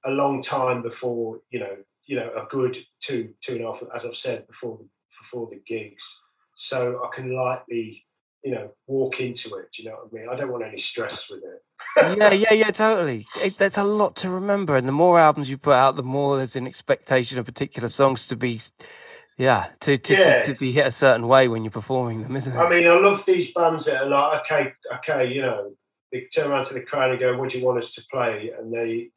[0.04, 1.76] a long time before, you know,
[2.06, 4.80] you know, a good two, two and a half, as I've said before,
[5.20, 6.24] before the gigs.
[6.56, 8.06] So I can lightly,
[8.42, 9.72] you know, walk into it.
[9.72, 10.28] Do you know what I mean?
[10.32, 12.18] I don't want any stress with it.
[12.18, 13.26] yeah, yeah, yeah, totally.
[13.42, 16.36] It, there's a lot to remember, and the more albums you put out, the more
[16.36, 18.58] there's an expectation of particular songs to be,
[19.42, 20.42] yeah, to to, Yeah.
[20.42, 22.58] to, to be hit a certain way when you're performing them, isn't it?
[22.58, 25.72] I mean, I love these bands that are like, okay, okay, you know,
[26.12, 28.50] they turn around to the crowd and go, "What do you want us to play?"
[28.56, 29.10] And they,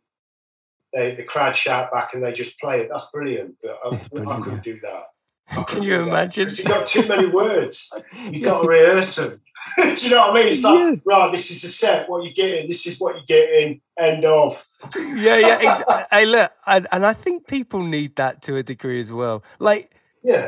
[0.94, 2.90] they, the crowd shout back and they just play it.
[2.92, 5.04] That's brilliant, but I, It's I couldn't do that.
[5.52, 6.48] I Can you imagine?
[6.50, 7.94] You've got too many words.
[8.32, 9.42] You've got to rehearse them.
[9.78, 10.48] do you know what I mean?
[10.48, 10.96] It's like, Yeah.
[11.06, 12.10] right, this is the set.
[12.10, 12.68] What you getting?
[12.68, 13.82] This is what you're getting.
[14.00, 14.66] End of.
[14.98, 15.58] yeah, yeah.
[15.62, 19.44] Ex- hey, look, and, and I think people need that to a degree as well.
[19.60, 19.92] Like
[20.26, 20.48] Yeah,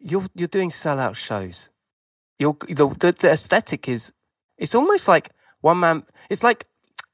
[0.00, 1.70] you're you're doing sellout shows.
[2.38, 4.12] You're the, the the aesthetic is
[4.56, 6.04] it's almost like one man.
[6.30, 6.64] It's like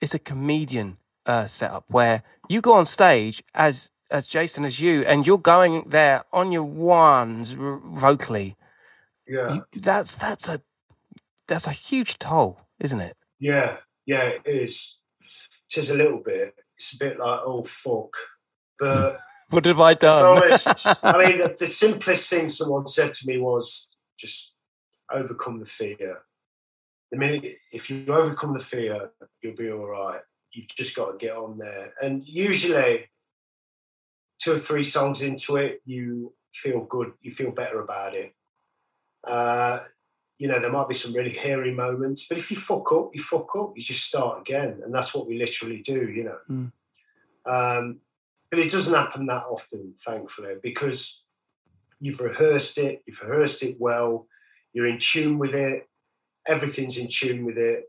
[0.00, 5.04] it's a comedian uh, setup where you go on stage as as Jason as you,
[5.06, 8.56] and you're going there on your ones r- vocally.
[9.28, 10.60] yeah, You, that's that's a
[11.48, 13.16] that's a huge toll, isn't it?
[13.40, 13.76] yeah,
[14.06, 14.24] yeah.
[14.28, 15.02] It is.
[15.70, 16.54] It is a little bit.
[16.76, 18.12] It's a bit like, oh fuck,
[18.78, 19.16] but.
[19.50, 20.38] What have I done?
[20.38, 21.04] honest.
[21.04, 24.54] I mean, the, the simplest thing someone said to me was just
[25.12, 26.22] overcome the fear.
[27.10, 29.10] The minute, if you overcome the fear,
[29.42, 30.20] you'll be all right.
[30.52, 31.92] You've just got to get on there.
[32.00, 33.10] And usually,
[34.38, 37.12] two or three songs into it, you feel good.
[37.20, 38.32] You feel better about it.
[39.26, 39.80] Uh,
[40.38, 43.20] you know, there might be some really hairy moments, but if you fuck up, you
[43.20, 43.72] fuck up.
[43.74, 46.08] You just start again, and that's what we literally do.
[46.08, 46.38] You know.
[46.48, 46.72] Mm.
[47.46, 48.00] Um,
[48.50, 51.24] but it doesn't happen that often, thankfully, because
[52.00, 54.26] you've rehearsed it, you've rehearsed it well,
[54.72, 55.88] you're in tune with it,
[56.46, 57.84] everything's in tune with it.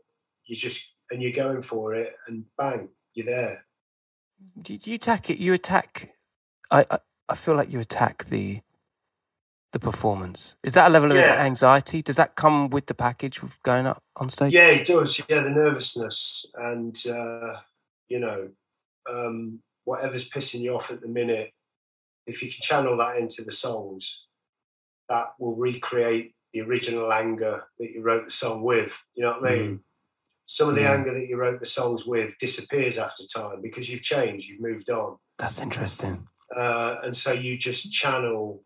[0.46, 3.66] You just and you're going for it, and bang, you're there.
[4.60, 5.38] Do you attack it?
[5.38, 6.10] You attack.
[6.70, 6.98] I, I
[7.28, 8.60] I feel like you attack the
[9.72, 10.56] the performance.
[10.62, 11.36] Is that a level of Yeah.
[11.38, 12.02] anxiety?
[12.02, 14.52] Does that come with the package of going up on stage?
[14.52, 15.18] Yeah, it does.
[15.30, 17.56] Yeah, the nervousness and uh,
[18.08, 18.50] you know
[19.08, 21.52] um, whatever's pissing you off at the minute.
[22.26, 24.26] If you can channel that into the songs,
[25.08, 29.04] that will recreate the original anger that you wrote the song with.
[29.14, 29.80] You know what I mean?
[30.46, 30.92] Some of the Yeah.
[30.94, 34.90] anger that you wrote the songs with disappears after time because you've changed, you've moved
[34.90, 36.28] on, That's interesting.
[36.54, 38.64] uh, and so you just channel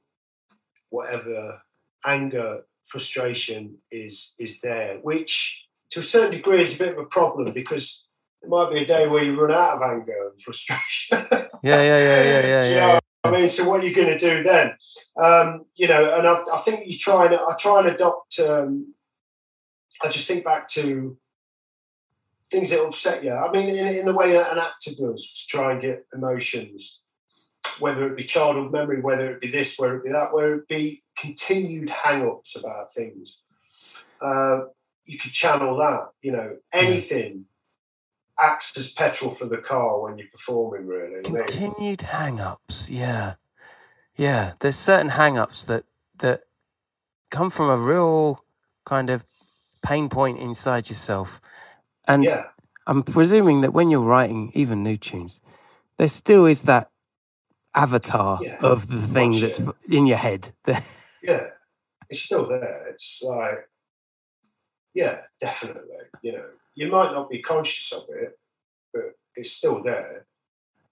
[0.90, 1.62] whatever
[2.04, 7.06] anger, frustration is is there, which to a certain degree is a bit of a
[7.06, 8.05] problem because
[8.46, 11.26] there might be a day where you run out of anger and frustration.
[11.62, 12.80] Yeah, yeah, yeah, yeah, yeah, you yeah.
[12.80, 13.00] know yeah.
[13.24, 14.76] I mean, so what are you going to do then?
[15.20, 18.38] Um, you know, and I, I think you try and I try and adopt.
[18.38, 18.94] Um,
[20.04, 21.16] I just think back to
[22.52, 23.32] things that upset you.
[23.32, 27.02] I mean, in, in the way that an actor does to try and get emotions,
[27.80, 30.68] whether it be childhood memory, whether it be this, whether it be that, whether it
[30.68, 33.42] be continued hang-ups about things.
[34.22, 34.66] Uh,
[35.06, 36.10] you could channel that.
[36.22, 37.46] You know, anything
[38.40, 40.86] acts as petrol for the car when you're performing.
[40.86, 42.90] Really, Continued hang-ups.
[42.90, 43.34] Yeah,
[44.16, 44.52] yeah.
[44.60, 45.84] There's certain hang-ups that
[46.18, 46.40] that
[47.30, 48.44] come from a real
[48.84, 49.24] kind of
[49.84, 51.40] pain point inside yourself,
[52.06, 52.44] and yeah.
[52.86, 55.42] I'm presuming that when you're writing even new tunes,
[55.96, 56.90] there still is that
[57.74, 59.74] avatar Yeah, of the thing watch that's it.
[59.90, 60.52] in your head.
[60.66, 61.40] yeah,
[62.08, 62.86] it's still there.
[62.90, 63.68] It's like,
[64.94, 65.82] yeah, definitely.
[66.22, 66.44] You know,
[66.76, 68.38] you might not be conscious of it,
[68.92, 70.26] but it's still there.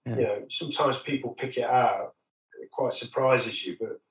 [0.05, 0.15] Yeah.
[0.17, 2.13] You know, sometimes people pick it out.
[2.61, 4.01] It quite surprises you, but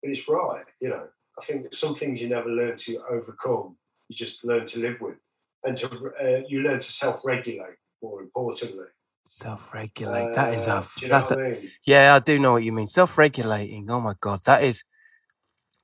[0.00, 0.64] but it's right.
[0.80, 1.04] You know,
[1.38, 3.76] I think that some things you never learn to overcome.
[4.08, 5.16] You just learn to live with,
[5.64, 5.86] and to
[6.22, 7.76] uh, you learn to self-regulate.
[8.00, 8.86] More importantly,
[9.26, 10.34] Self-regulate.
[10.34, 11.70] that is Uh, a do you know that's a I mean?
[11.84, 12.14] yeah.
[12.14, 12.86] I do know what you mean.
[12.86, 13.90] Self-regulating.
[13.90, 14.84] Oh my god, that is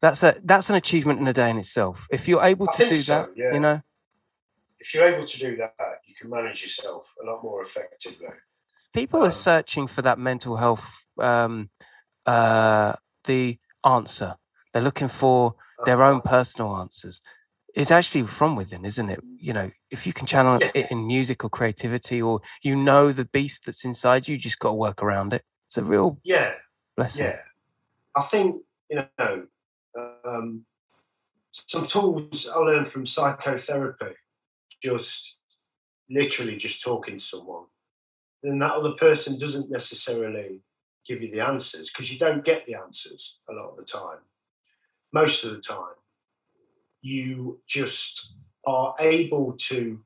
[0.01, 2.07] that's a that's an achievement in a day in itself.
[2.11, 3.53] If you're able to do so, that, yeah.
[3.55, 3.81] you know,
[4.85, 5.75] If you're able to do that,
[6.07, 8.29] you can manage yourself a lot more effectively.
[8.93, 10.87] people Um, are searching for that mental health
[11.31, 11.55] um
[12.27, 12.93] uh
[13.25, 13.59] the
[13.97, 14.31] answer
[14.71, 15.55] they're looking for
[15.87, 17.17] their own personal answers
[17.81, 20.71] it's actually from within isn't it you know if you can channel Yeah.
[20.81, 24.59] it in music or creativity or you know the beast that's inside you you just
[24.65, 26.53] got to work around it it's a real Yeah,
[26.97, 27.41] blessing yeah.
[28.21, 28.49] I think
[28.91, 29.35] you know
[29.99, 30.67] um,
[31.53, 34.13] some tools I learned from psychotherapy.
[34.83, 35.39] Just
[36.11, 37.65] literally just talking to someone,
[38.43, 40.61] then that other person doesn't necessarily
[41.07, 44.19] give you the answers because you don't get the answers a lot of the time.
[45.13, 45.95] Most of the time,
[47.01, 50.01] you just are able to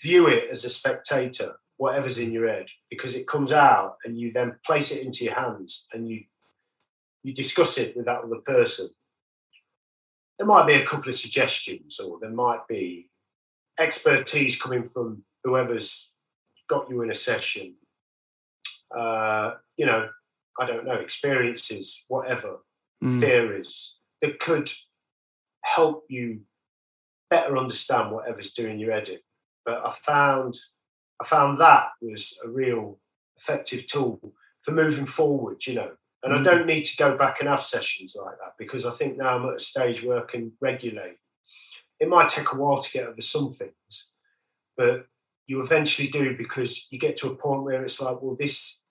[0.00, 4.32] view it as a spectator, whatever's in your head, because it comes out and you
[4.32, 6.24] then place it into your hands and you
[7.22, 8.88] you discuss it with that other person.
[10.38, 13.08] There might be a couple of suggestions, or there might be
[13.78, 16.14] expertise coming from whoever's
[16.68, 17.76] got you in a session.
[18.96, 20.08] Uh, you know,
[20.58, 22.58] I don't know, experiences, whatever,
[23.04, 23.20] Mm.
[23.20, 24.70] theories that could
[25.64, 26.46] help you
[27.28, 29.22] better understand whatever's doing your edit.
[29.66, 30.54] But I found
[31.20, 32.98] I found that was a real
[33.38, 35.96] effective tool for moving forward, you know.
[36.22, 36.44] And I Mm.
[36.44, 39.48] don't need to go back and have sessions like that because I think now I'm
[39.48, 41.18] at a stage where I can regulate.
[41.98, 44.12] It might take a while to get over some things,
[44.76, 45.06] but
[45.46, 48.84] you eventually do because you get to a point where it's like, well, this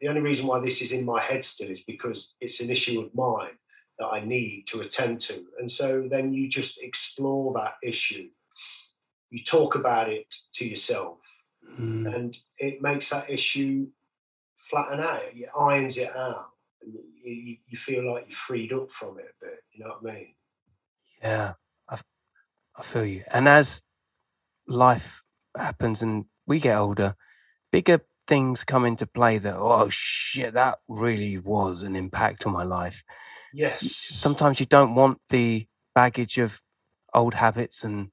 [0.00, 3.00] the only reason why this is in my head still is because it's an issue
[3.00, 3.56] of mine
[3.98, 5.44] that I need to attend to.
[5.58, 8.28] And so then you just explore that issue.
[9.30, 11.18] You talk about it to yourself,
[11.80, 12.14] Mm.
[12.14, 13.88] and it makes that issue
[14.54, 15.22] flatten out.
[15.32, 16.50] It irons it out.
[16.82, 19.58] And you, you, you feel like you're freed up from it a bit.
[19.72, 20.34] You know what I mean?
[21.22, 21.52] Yeah,
[22.76, 23.22] I, feel you.
[23.32, 23.82] And as
[24.66, 25.22] life
[25.56, 27.16] happens and we get older,
[27.70, 32.64] bigger things come into play that, oh shit, that really was an impact on my
[32.64, 33.04] life.
[33.52, 33.90] Yes.
[33.92, 36.60] Sometimes you don't want the baggage of
[37.12, 38.10] old habits and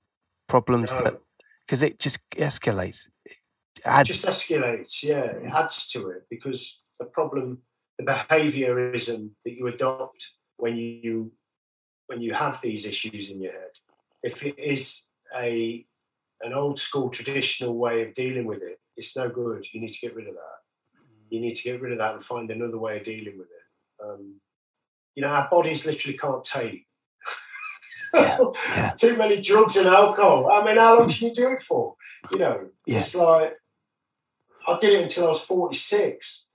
[0.47, 1.03] problems No.
[1.03, 1.22] that,
[1.66, 3.07] because it just escalates.
[3.26, 3.38] It
[3.86, 5.03] it just escalates.
[5.03, 7.59] Yeah, it adds to it because the problem,
[7.97, 11.32] the behaviourism that you adopt when you
[12.07, 13.70] when you have these issues in your head,
[14.24, 15.86] if it is a
[16.41, 19.65] an old school traditional way of dealing with it, it's no good.
[19.72, 21.01] You need to get rid of that.
[21.30, 24.03] You need to get rid of that and find another way of dealing with it.
[24.03, 24.41] Um,
[25.15, 26.88] you know, our bodies literally can't take
[28.13, 28.91] yeah.
[28.97, 30.51] too many drugs and alcohol.
[30.51, 31.95] I mean, how long can you do it for?
[32.34, 33.53] You know, it's like
[34.67, 36.49] I did it until I was 46.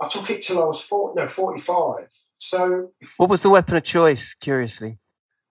[0.00, 2.08] I took it till I was 40, no, 45.
[2.38, 4.99] So What was the weapon of choice, curiously?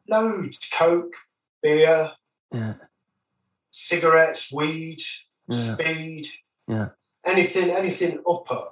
[0.10, 1.14] Loads, coke,
[1.62, 2.12] beer,
[2.52, 2.74] Yeah.
[3.72, 5.02] cigarettes, weed,
[5.48, 5.56] Yeah.
[5.58, 6.28] speed,
[6.68, 6.90] Yeah.
[7.26, 8.70] anything, anything upper.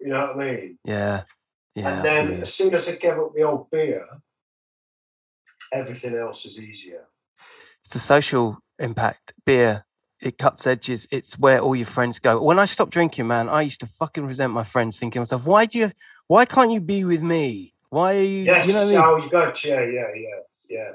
[0.00, 0.78] You know what I mean?
[0.84, 1.24] Yeah.
[1.74, 1.96] Yeah.
[1.98, 4.04] and then as soon as I gave up the old beer,
[5.72, 7.06] everything else is easier.
[7.80, 9.32] it's the social impact.
[9.46, 9.84] Beer,
[10.20, 11.06] it cuts edges.
[11.12, 12.42] It's where all your friends go.
[12.42, 15.46] When I stopped drinking, man, I used to fucking resent my friends, thinking to myself,
[15.46, 15.90] why do you,
[16.26, 17.74] why can't you be with me?
[17.90, 19.20] Why are you, Yes, you know what I mean?
[19.20, 20.92] oh, you got yeah, yeah, yeah, yeah,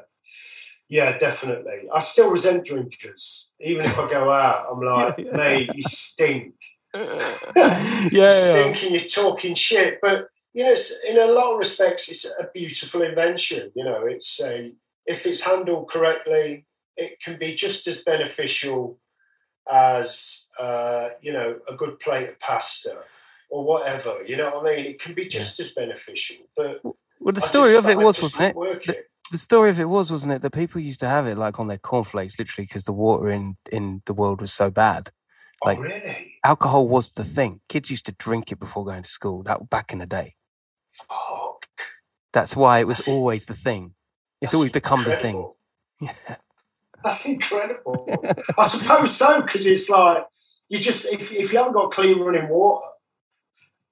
[0.90, 1.90] yeah, definitely.
[1.94, 4.66] I still resent drinkers, even if I go out.
[4.72, 5.38] I'm like, Yeah, yeah.
[5.38, 6.54] mate, you stink.
[6.96, 8.32] yeah, yeah.
[8.32, 10.00] stink and you're talking shit.
[10.02, 13.72] But you know, it's, in a lot of respects, it's a beautiful invention.
[13.76, 14.74] You know, it's a
[15.06, 16.66] if it's handled correctly,
[16.96, 19.00] it can be just as beneficial
[19.72, 22.96] as uh, you know a good plate of pasta
[23.50, 24.22] or whatever.
[24.26, 24.86] You know what I mean?
[24.86, 26.38] It can be just as beneficial.
[26.56, 26.82] But
[27.20, 28.54] Well, the story just- of it I was, wasn't it?
[28.54, 29.10] couldn't work The- it.
[29.34, 31.68] The story of it was, wasn't it, that people used to have it like on
[31.68, 35.10] their cornflakes, literally, because the water in in the world was so bad.
[35.64, 36.36] Oh, like- oh, really?
[36.46, 37.62] Alcohol was the thing.
[37.68, 39.42] Kids used to drink it before going to school.
[39.42, 40.36] That back in the day.
[40.92, 41.66] Fuck.
[42.32, 43.96] That's why it was That's- always the thing.
[44.40, 45.52] It's always become the thing.
[47.04, 48.08] That's incredible.
[48.60, 50.28] I suppose so, because it's like
[50.70, 52.86] you just if, if you haven't got clean running water,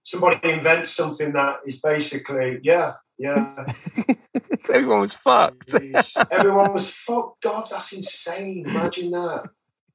[0.03, 3.53] somebody invents something that is basically yeah, Yeah.
[4.73, 5.75] Everyone was fucked.
[6.31, 7.43] Everyone was fucked.
[7.43, 8.65] God, that's insane.
[8.67, 9.49] Imagine that.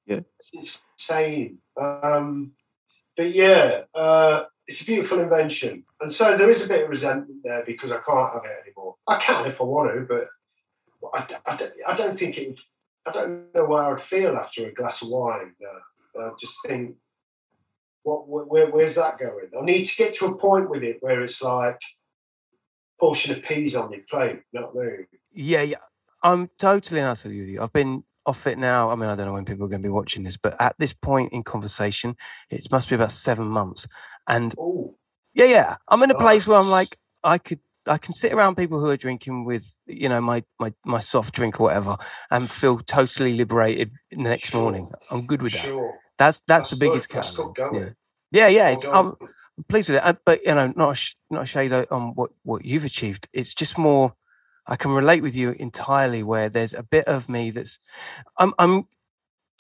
[0.07, 0.21] Yeah.
[0.39, 1.59] It's insane.
[1.77, 2.53] Um,
[3.17, 5.85] but yeah, uh, it's a beautiful invention.
[6.01, 8.95] And so there is a bit of resentment there because I can't have it anymore.
[9.09, 10.27] I can if I want to, but
[11.13, 12.61] I don't think it,
[13.07, 15.55] I don't know where I'd feel after a glass of wine.
[16.17, 16.95] Uh, I just think,
[18.05, 19.51] what, where, where's that going?
[19.61, 21.81] I need to get to a point with it where it's like
[22.99, 24.43] portion of peas on your plate.
[24.53, 25.07] You know what I mean?
[25.33, 25.77] Yeah, yeah.
[26.23, 27.63] I'm totally honest with you.
[27.63, 28.91] I've been off it now.
[28.91, 30.75] I mean, I don't know when people are going to be watching this, but at
[30.79, 32.17] this point in conversation,
[32.51, 33.87] it must be about seven months.
[34.27, 34.97] And Oh,
[35.35, 38.57] yeah, yeah, I'm in a place where I'm like, I could, I can sit around
[38.57, 41.97] people who are drinking with, you know, my my my soft drink or whatever,
[42.31, 44.61] and feel totally liberated the next Sure.
[44.63, 44.91] morning.
[45.11, 45.67] I'm good with that.
[45.67, 45.99] sure.
[46.19, 47.13] That's that's, That's the biggest.
[47.13, 47.61] That's catalyst.
[47.73, 47.91] Yeah.
[48.33, 48.71] Yeah, yeah.
[48.71, 48.85] It's.
[48.87, 49.13] I'm,
[49.59, 52.31] I'm pleased with it, Uh, but you know, not a not a shade on what
[52.43, 53.29] what you've achieved.
[53.33, 54.15] It's just more.
[54.67, 56.23] I can relate with you entirely.
[56.23, 57.79] Where there's a bit of me that's,
[58.39, 58.85] I'm I'm,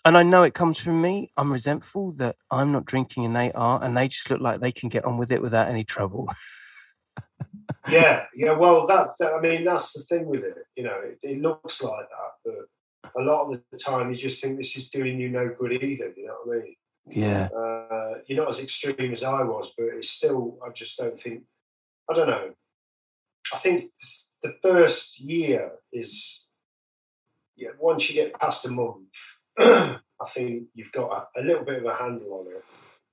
[0.04, 1.30] and I know it comes from me.
[1.36, 4.72] I'm resentful that I'm not drinking and they are, and they just look like they
[4.72, 6.28] can get on with it without any trouble.
[7.90, 8.52] yeah, yeah.
[8.52, 10.56] Well, that, that- I mean, that's the thing with it.
[10.76, 14.42] You know, it, it looks like that, but a lot of the time you just
[14.42, 16.12] think this is doing you no good either.
[16.16, 16.76] You know what I mean?
[17.08, 20.58] Yeah, Uh, you're not as extreme as I was, but it's still.
[20.66, 21.44] I just don't think.
[22.10, 22.52] I don't know.
[23.52, 23.80] I think
[24.42, 26.48] the first year is.
[27.56, 29.14] Yeah, once you get past a month,
[29.58, 29.98] I
[30.28, 32.62] think you've got a, a little bit of a handle on it.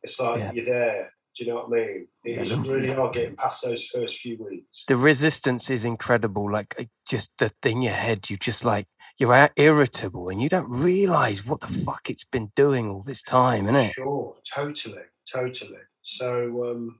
[0.01, 0.51] It's like Yeah.
[0.53, 1.13] you're there.
[1.35, 2.07] Do you know what I mean?
[2.25, 4.83] It's look- really hard getting past those first few weeks.
[4.85, 6.51] the resistance is incredible.
[6.51, 6.75] Like
[7.07, 8.87] just the thing in your head, you just like
[9.19, 13.21] you're out- irritable, and you don't realize what the fuck it's been doing all this
[13.23, 13.93] time, innit?
[13.93, 15.81] Sure, totally, totally.
[16.01, 16.99] So um,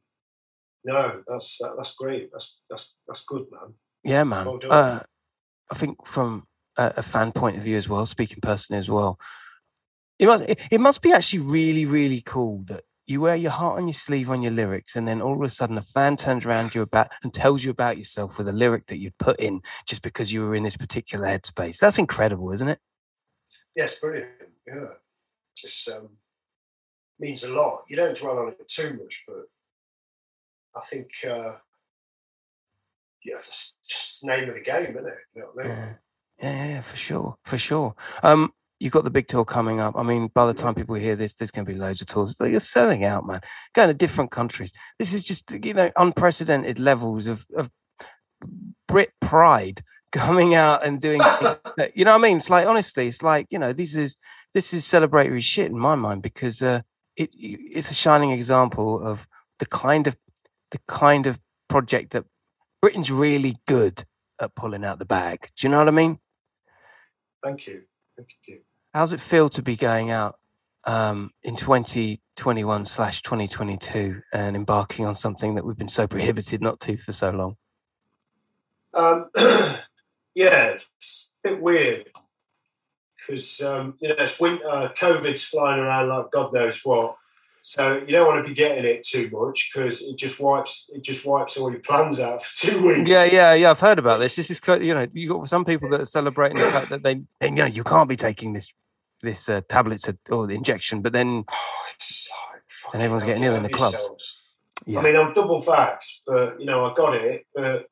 [0.84, 2.32] no, that's that, that's great.
[2.32, 3.76] That's that's that's good, man.
[4.03, 4.45] Yeah, man.
[4.45, 4.99] Well uh,
[5.72, 6.45] I think from
[6.78, 9.20] a, a fan point of view as well, speaking personally as well,
[10.20, 13.78] it must it, it must be actually really really cool that you wear your heart
[13.78, 16.45] on your sleeve on your lyrics, and then all of a sudden a fan turns
[16.45, 19.62] around you about and tells you about yourself with a lyric that you'd put in
[19.86, 21.80] just because you were in this particular headspace.
[21.80, 22.80] That's incredible, isn't it?
[23.76, 24.30] Yes, brilliant.
[24.68, 24.86] Yeah,
[25.51, 26.10] it's um,
[27.20, 27.84] means a lot.
[27.89, 29.45] You don't dwell on it too much, but
[30.76, 31.56] I think uh,
[33.24, 35.18] yeah, that's just the name of the game, isn't it?
[35.36, 35.68] You know I mean?
[35.68, 35.93] Yeah,
[36.41, 37.95] yeah, yeah, yeah, for sure, for sure.
[38.22, 38.51] Um,
[38.84, 39.96] you got the big tour coming up.
[39.96, 42.36] I mean, by the time people hear this, there's going to be loads of tours.
[42.42, 43.40] You're selling out, man.
[43.74, 44.74] Going to different countries.
[45.00, 47.72] This is just you know unprecedented levels of of
[48.86, 49.80] Brit pride
[50.12, 51.20] coming out and doing.
[51.78, 52.38] that- you know what I mean?
[52.38, 54.18] It's like honestly, it's like you know this is
[54.54, 56.82] this is celebratory shit in my mind because uh,
[57.16, 59.30] it it's a shining example of
[59.60, 60.18] the kind of
[60.72, 62.26] the kind of project that
[62.82, 64.04] Britain's really good
[64.42, 65.48] at pulling out the bag.
[65.56, 66.20] Do you know what I mean?
[67.42, 67.84] Thank you,
[68.18, 68.60] thank you.
[68.94, 70.36] How's it feel to be going out
[70.84, 76.80] um, in 2021 slash 2022 and embarking on something that we've been so prohibited not
[76.82, 77.58] to for so long?
[78.94, 79.32] Um,
[80.36, 82.12] yeah, it's a bit weird
[83.18, 87.18] because um, you know it's winter, COVID's flying around like God knows what.
[87.62, 91.02] So you don't want to be getting it too much because it just wipes it
[91.02, 93.10] just wipes all your plans out for two weeks.
[93.10, 93.72] Yeah, yeah, yeah.
[93.72, 94.36] I've heard about this.
[94.36, 97.24] This is you know you got some people that are celebrating the fact that they,
[97.39, 98.72] they you know you can't be taking this
[99.24, 103.70] this uh, tablets or- the injection, but then Oh, And everyone's getting ill in the
[103.70, 104.56] clubs.
[104.86, 107.46] yeah, I mean, I'm double vaxxed, but you know I got it.
[107.56, 107.88] But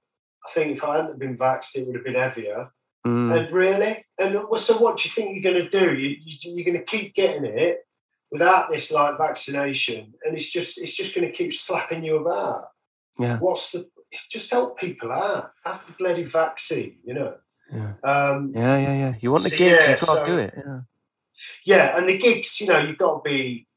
[0.45, 2.69] I think if I hadn't been vaxxed, it would have been heavier.
[3.07, 5.93] Mm, And really, and what- so what do you think you're going to do?
[6.01, 7.79] You, you, you're going to keep getting it
[8.31, 12.61] without this like vaccination, and it's just it's just going to keep slapping you about.
[13.17, 13.39] Yeah.
[13.39, 13.89] What's the?
[14.29, 15.51] Just help people out.
[15.65, 17.37] Have the bloody vaccine, you know.
[17.73, 19.13] yeah, Um, yeah, yeah, yeah.
[19.21, 20.53] You want the So, gigs, yeah, you can't so- do it.
[20.57, 20.79] Yeah.
[21.65, 23.67] Yeah, and the gigs, you know, you've got to be.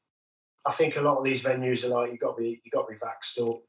[0.67, 2.87] I think a lot of these venues are like you've got to be you've got
[2.87, 3.63] to be vaxxed up.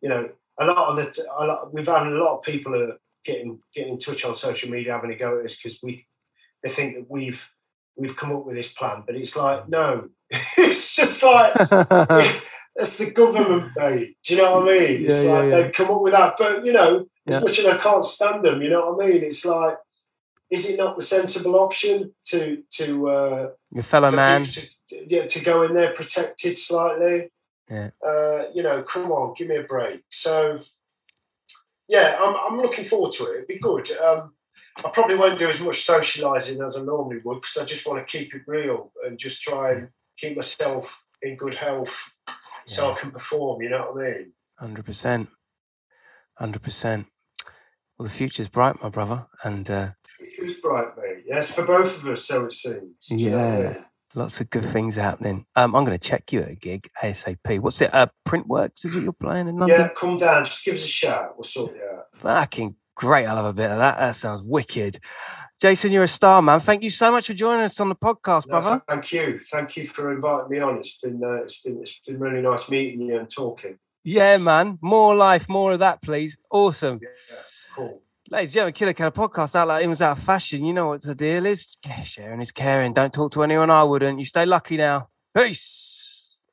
[0.00, 2.96] You know, a lot of the a lot, we've had a lot of people are
[3.24, 6.04] getting getting in touch on social media having a go at this because we
[6.62, 7.52] they think that we've
[7.96, 11.52] we've come up with this plan, but it's like no, it's just like
[12.76, 14.16] it's the government, mate.
[14.22, 15.04] Do you know what I mean?
[15.04, 15.60] It's Yeah, yeah, like yeah.
[15.62, 17.40] they've come up with that, but you know, as Yeah.
[17.40, 19.22] much as I can't stand them, you know what I mean?
[19.22, 19.76] It's like,
[20.50, 24.44] is it not the sensible option to to uh, Your fellow man.
[24.44, 24.68] to,
[25.06, 27.30] yeah, to go in there protected slightly?
[27.70, 27.90] Yeah.
[28.04, 30.02] Uh, you know, come on, give me a break.
[30.08, 30.60] So,
[31.86, 33.34] yeah, I'm I'm looking forward to it.
[33.34, 33.90] It'd be good.
[33.98, 34.32] Um,
[34.84, 38.06] I probably won't do as much socialising as I normally would because I just want
[38.06, 42.14] to keep it real and just try and keep myself in good health
[42.66, 43.60] so I can perform.
[43.60, 44.32] You know what I mean?
[44.58, 45.28] Hundred percent,
[46.38, 47.06] hundred percent.
[47.98, 49.88] Well, the future's bright, my brother, and uh,
[50.30, 51.24] Future's bright, mate.
[51.26, 53.06] Yes, for both of us, so it seems.
[53.08, 53.74] Do you know what I yeah,
[54.14, 55.46] lots of good things happening.
[55.56, 57.60] Um, I'm going to check you at a gig ASAP.
[57.60, 57.92] What's it?
[57.94, 59.80] Uh, Printworks is it you're playing in London?
[59.80, 60.44] Yeah, come down.
[60.44, 61.36] Just give us a shout.
[61.36, 62.04] We'll sort you out.
[62.14, 63.26] Fucking great.
[63.26, 63.98] I love a bit of that.
[63.98, 64.98] That sounds wicked.
[65.60, 66.60] Jason, you're a star, man.
[66.60, 68.82] Thank you so much for joining us on the podcast, No, brother.
[68.88, 69.40] thank you.
[69.50, 70.76] Thank you for inviting me on.
[70.78, 73.78] It's been uh, it's been it's been really nice meeting you and talking.
[74.04, 74.78] Yeah, man.
[74.80, 76.38] More life, more of that, please.
[76.50, 77.00] Awesome.
[77.02, 77.08] Yeah,
[77.74, 78.02] cool.
[78.30, 80.62] Ladies and gentlemen, Killer Keller podcast out like it was out of fashion.
[80.62, 81.78] You know what the deal is.
[82.04, 82.92] Sharing is caring.
[82.92, 84.18] Don't talk to anyone I wouldn't.
[84.18, 85.08] You stay lucky now.
[85.34, 86.44] Peace.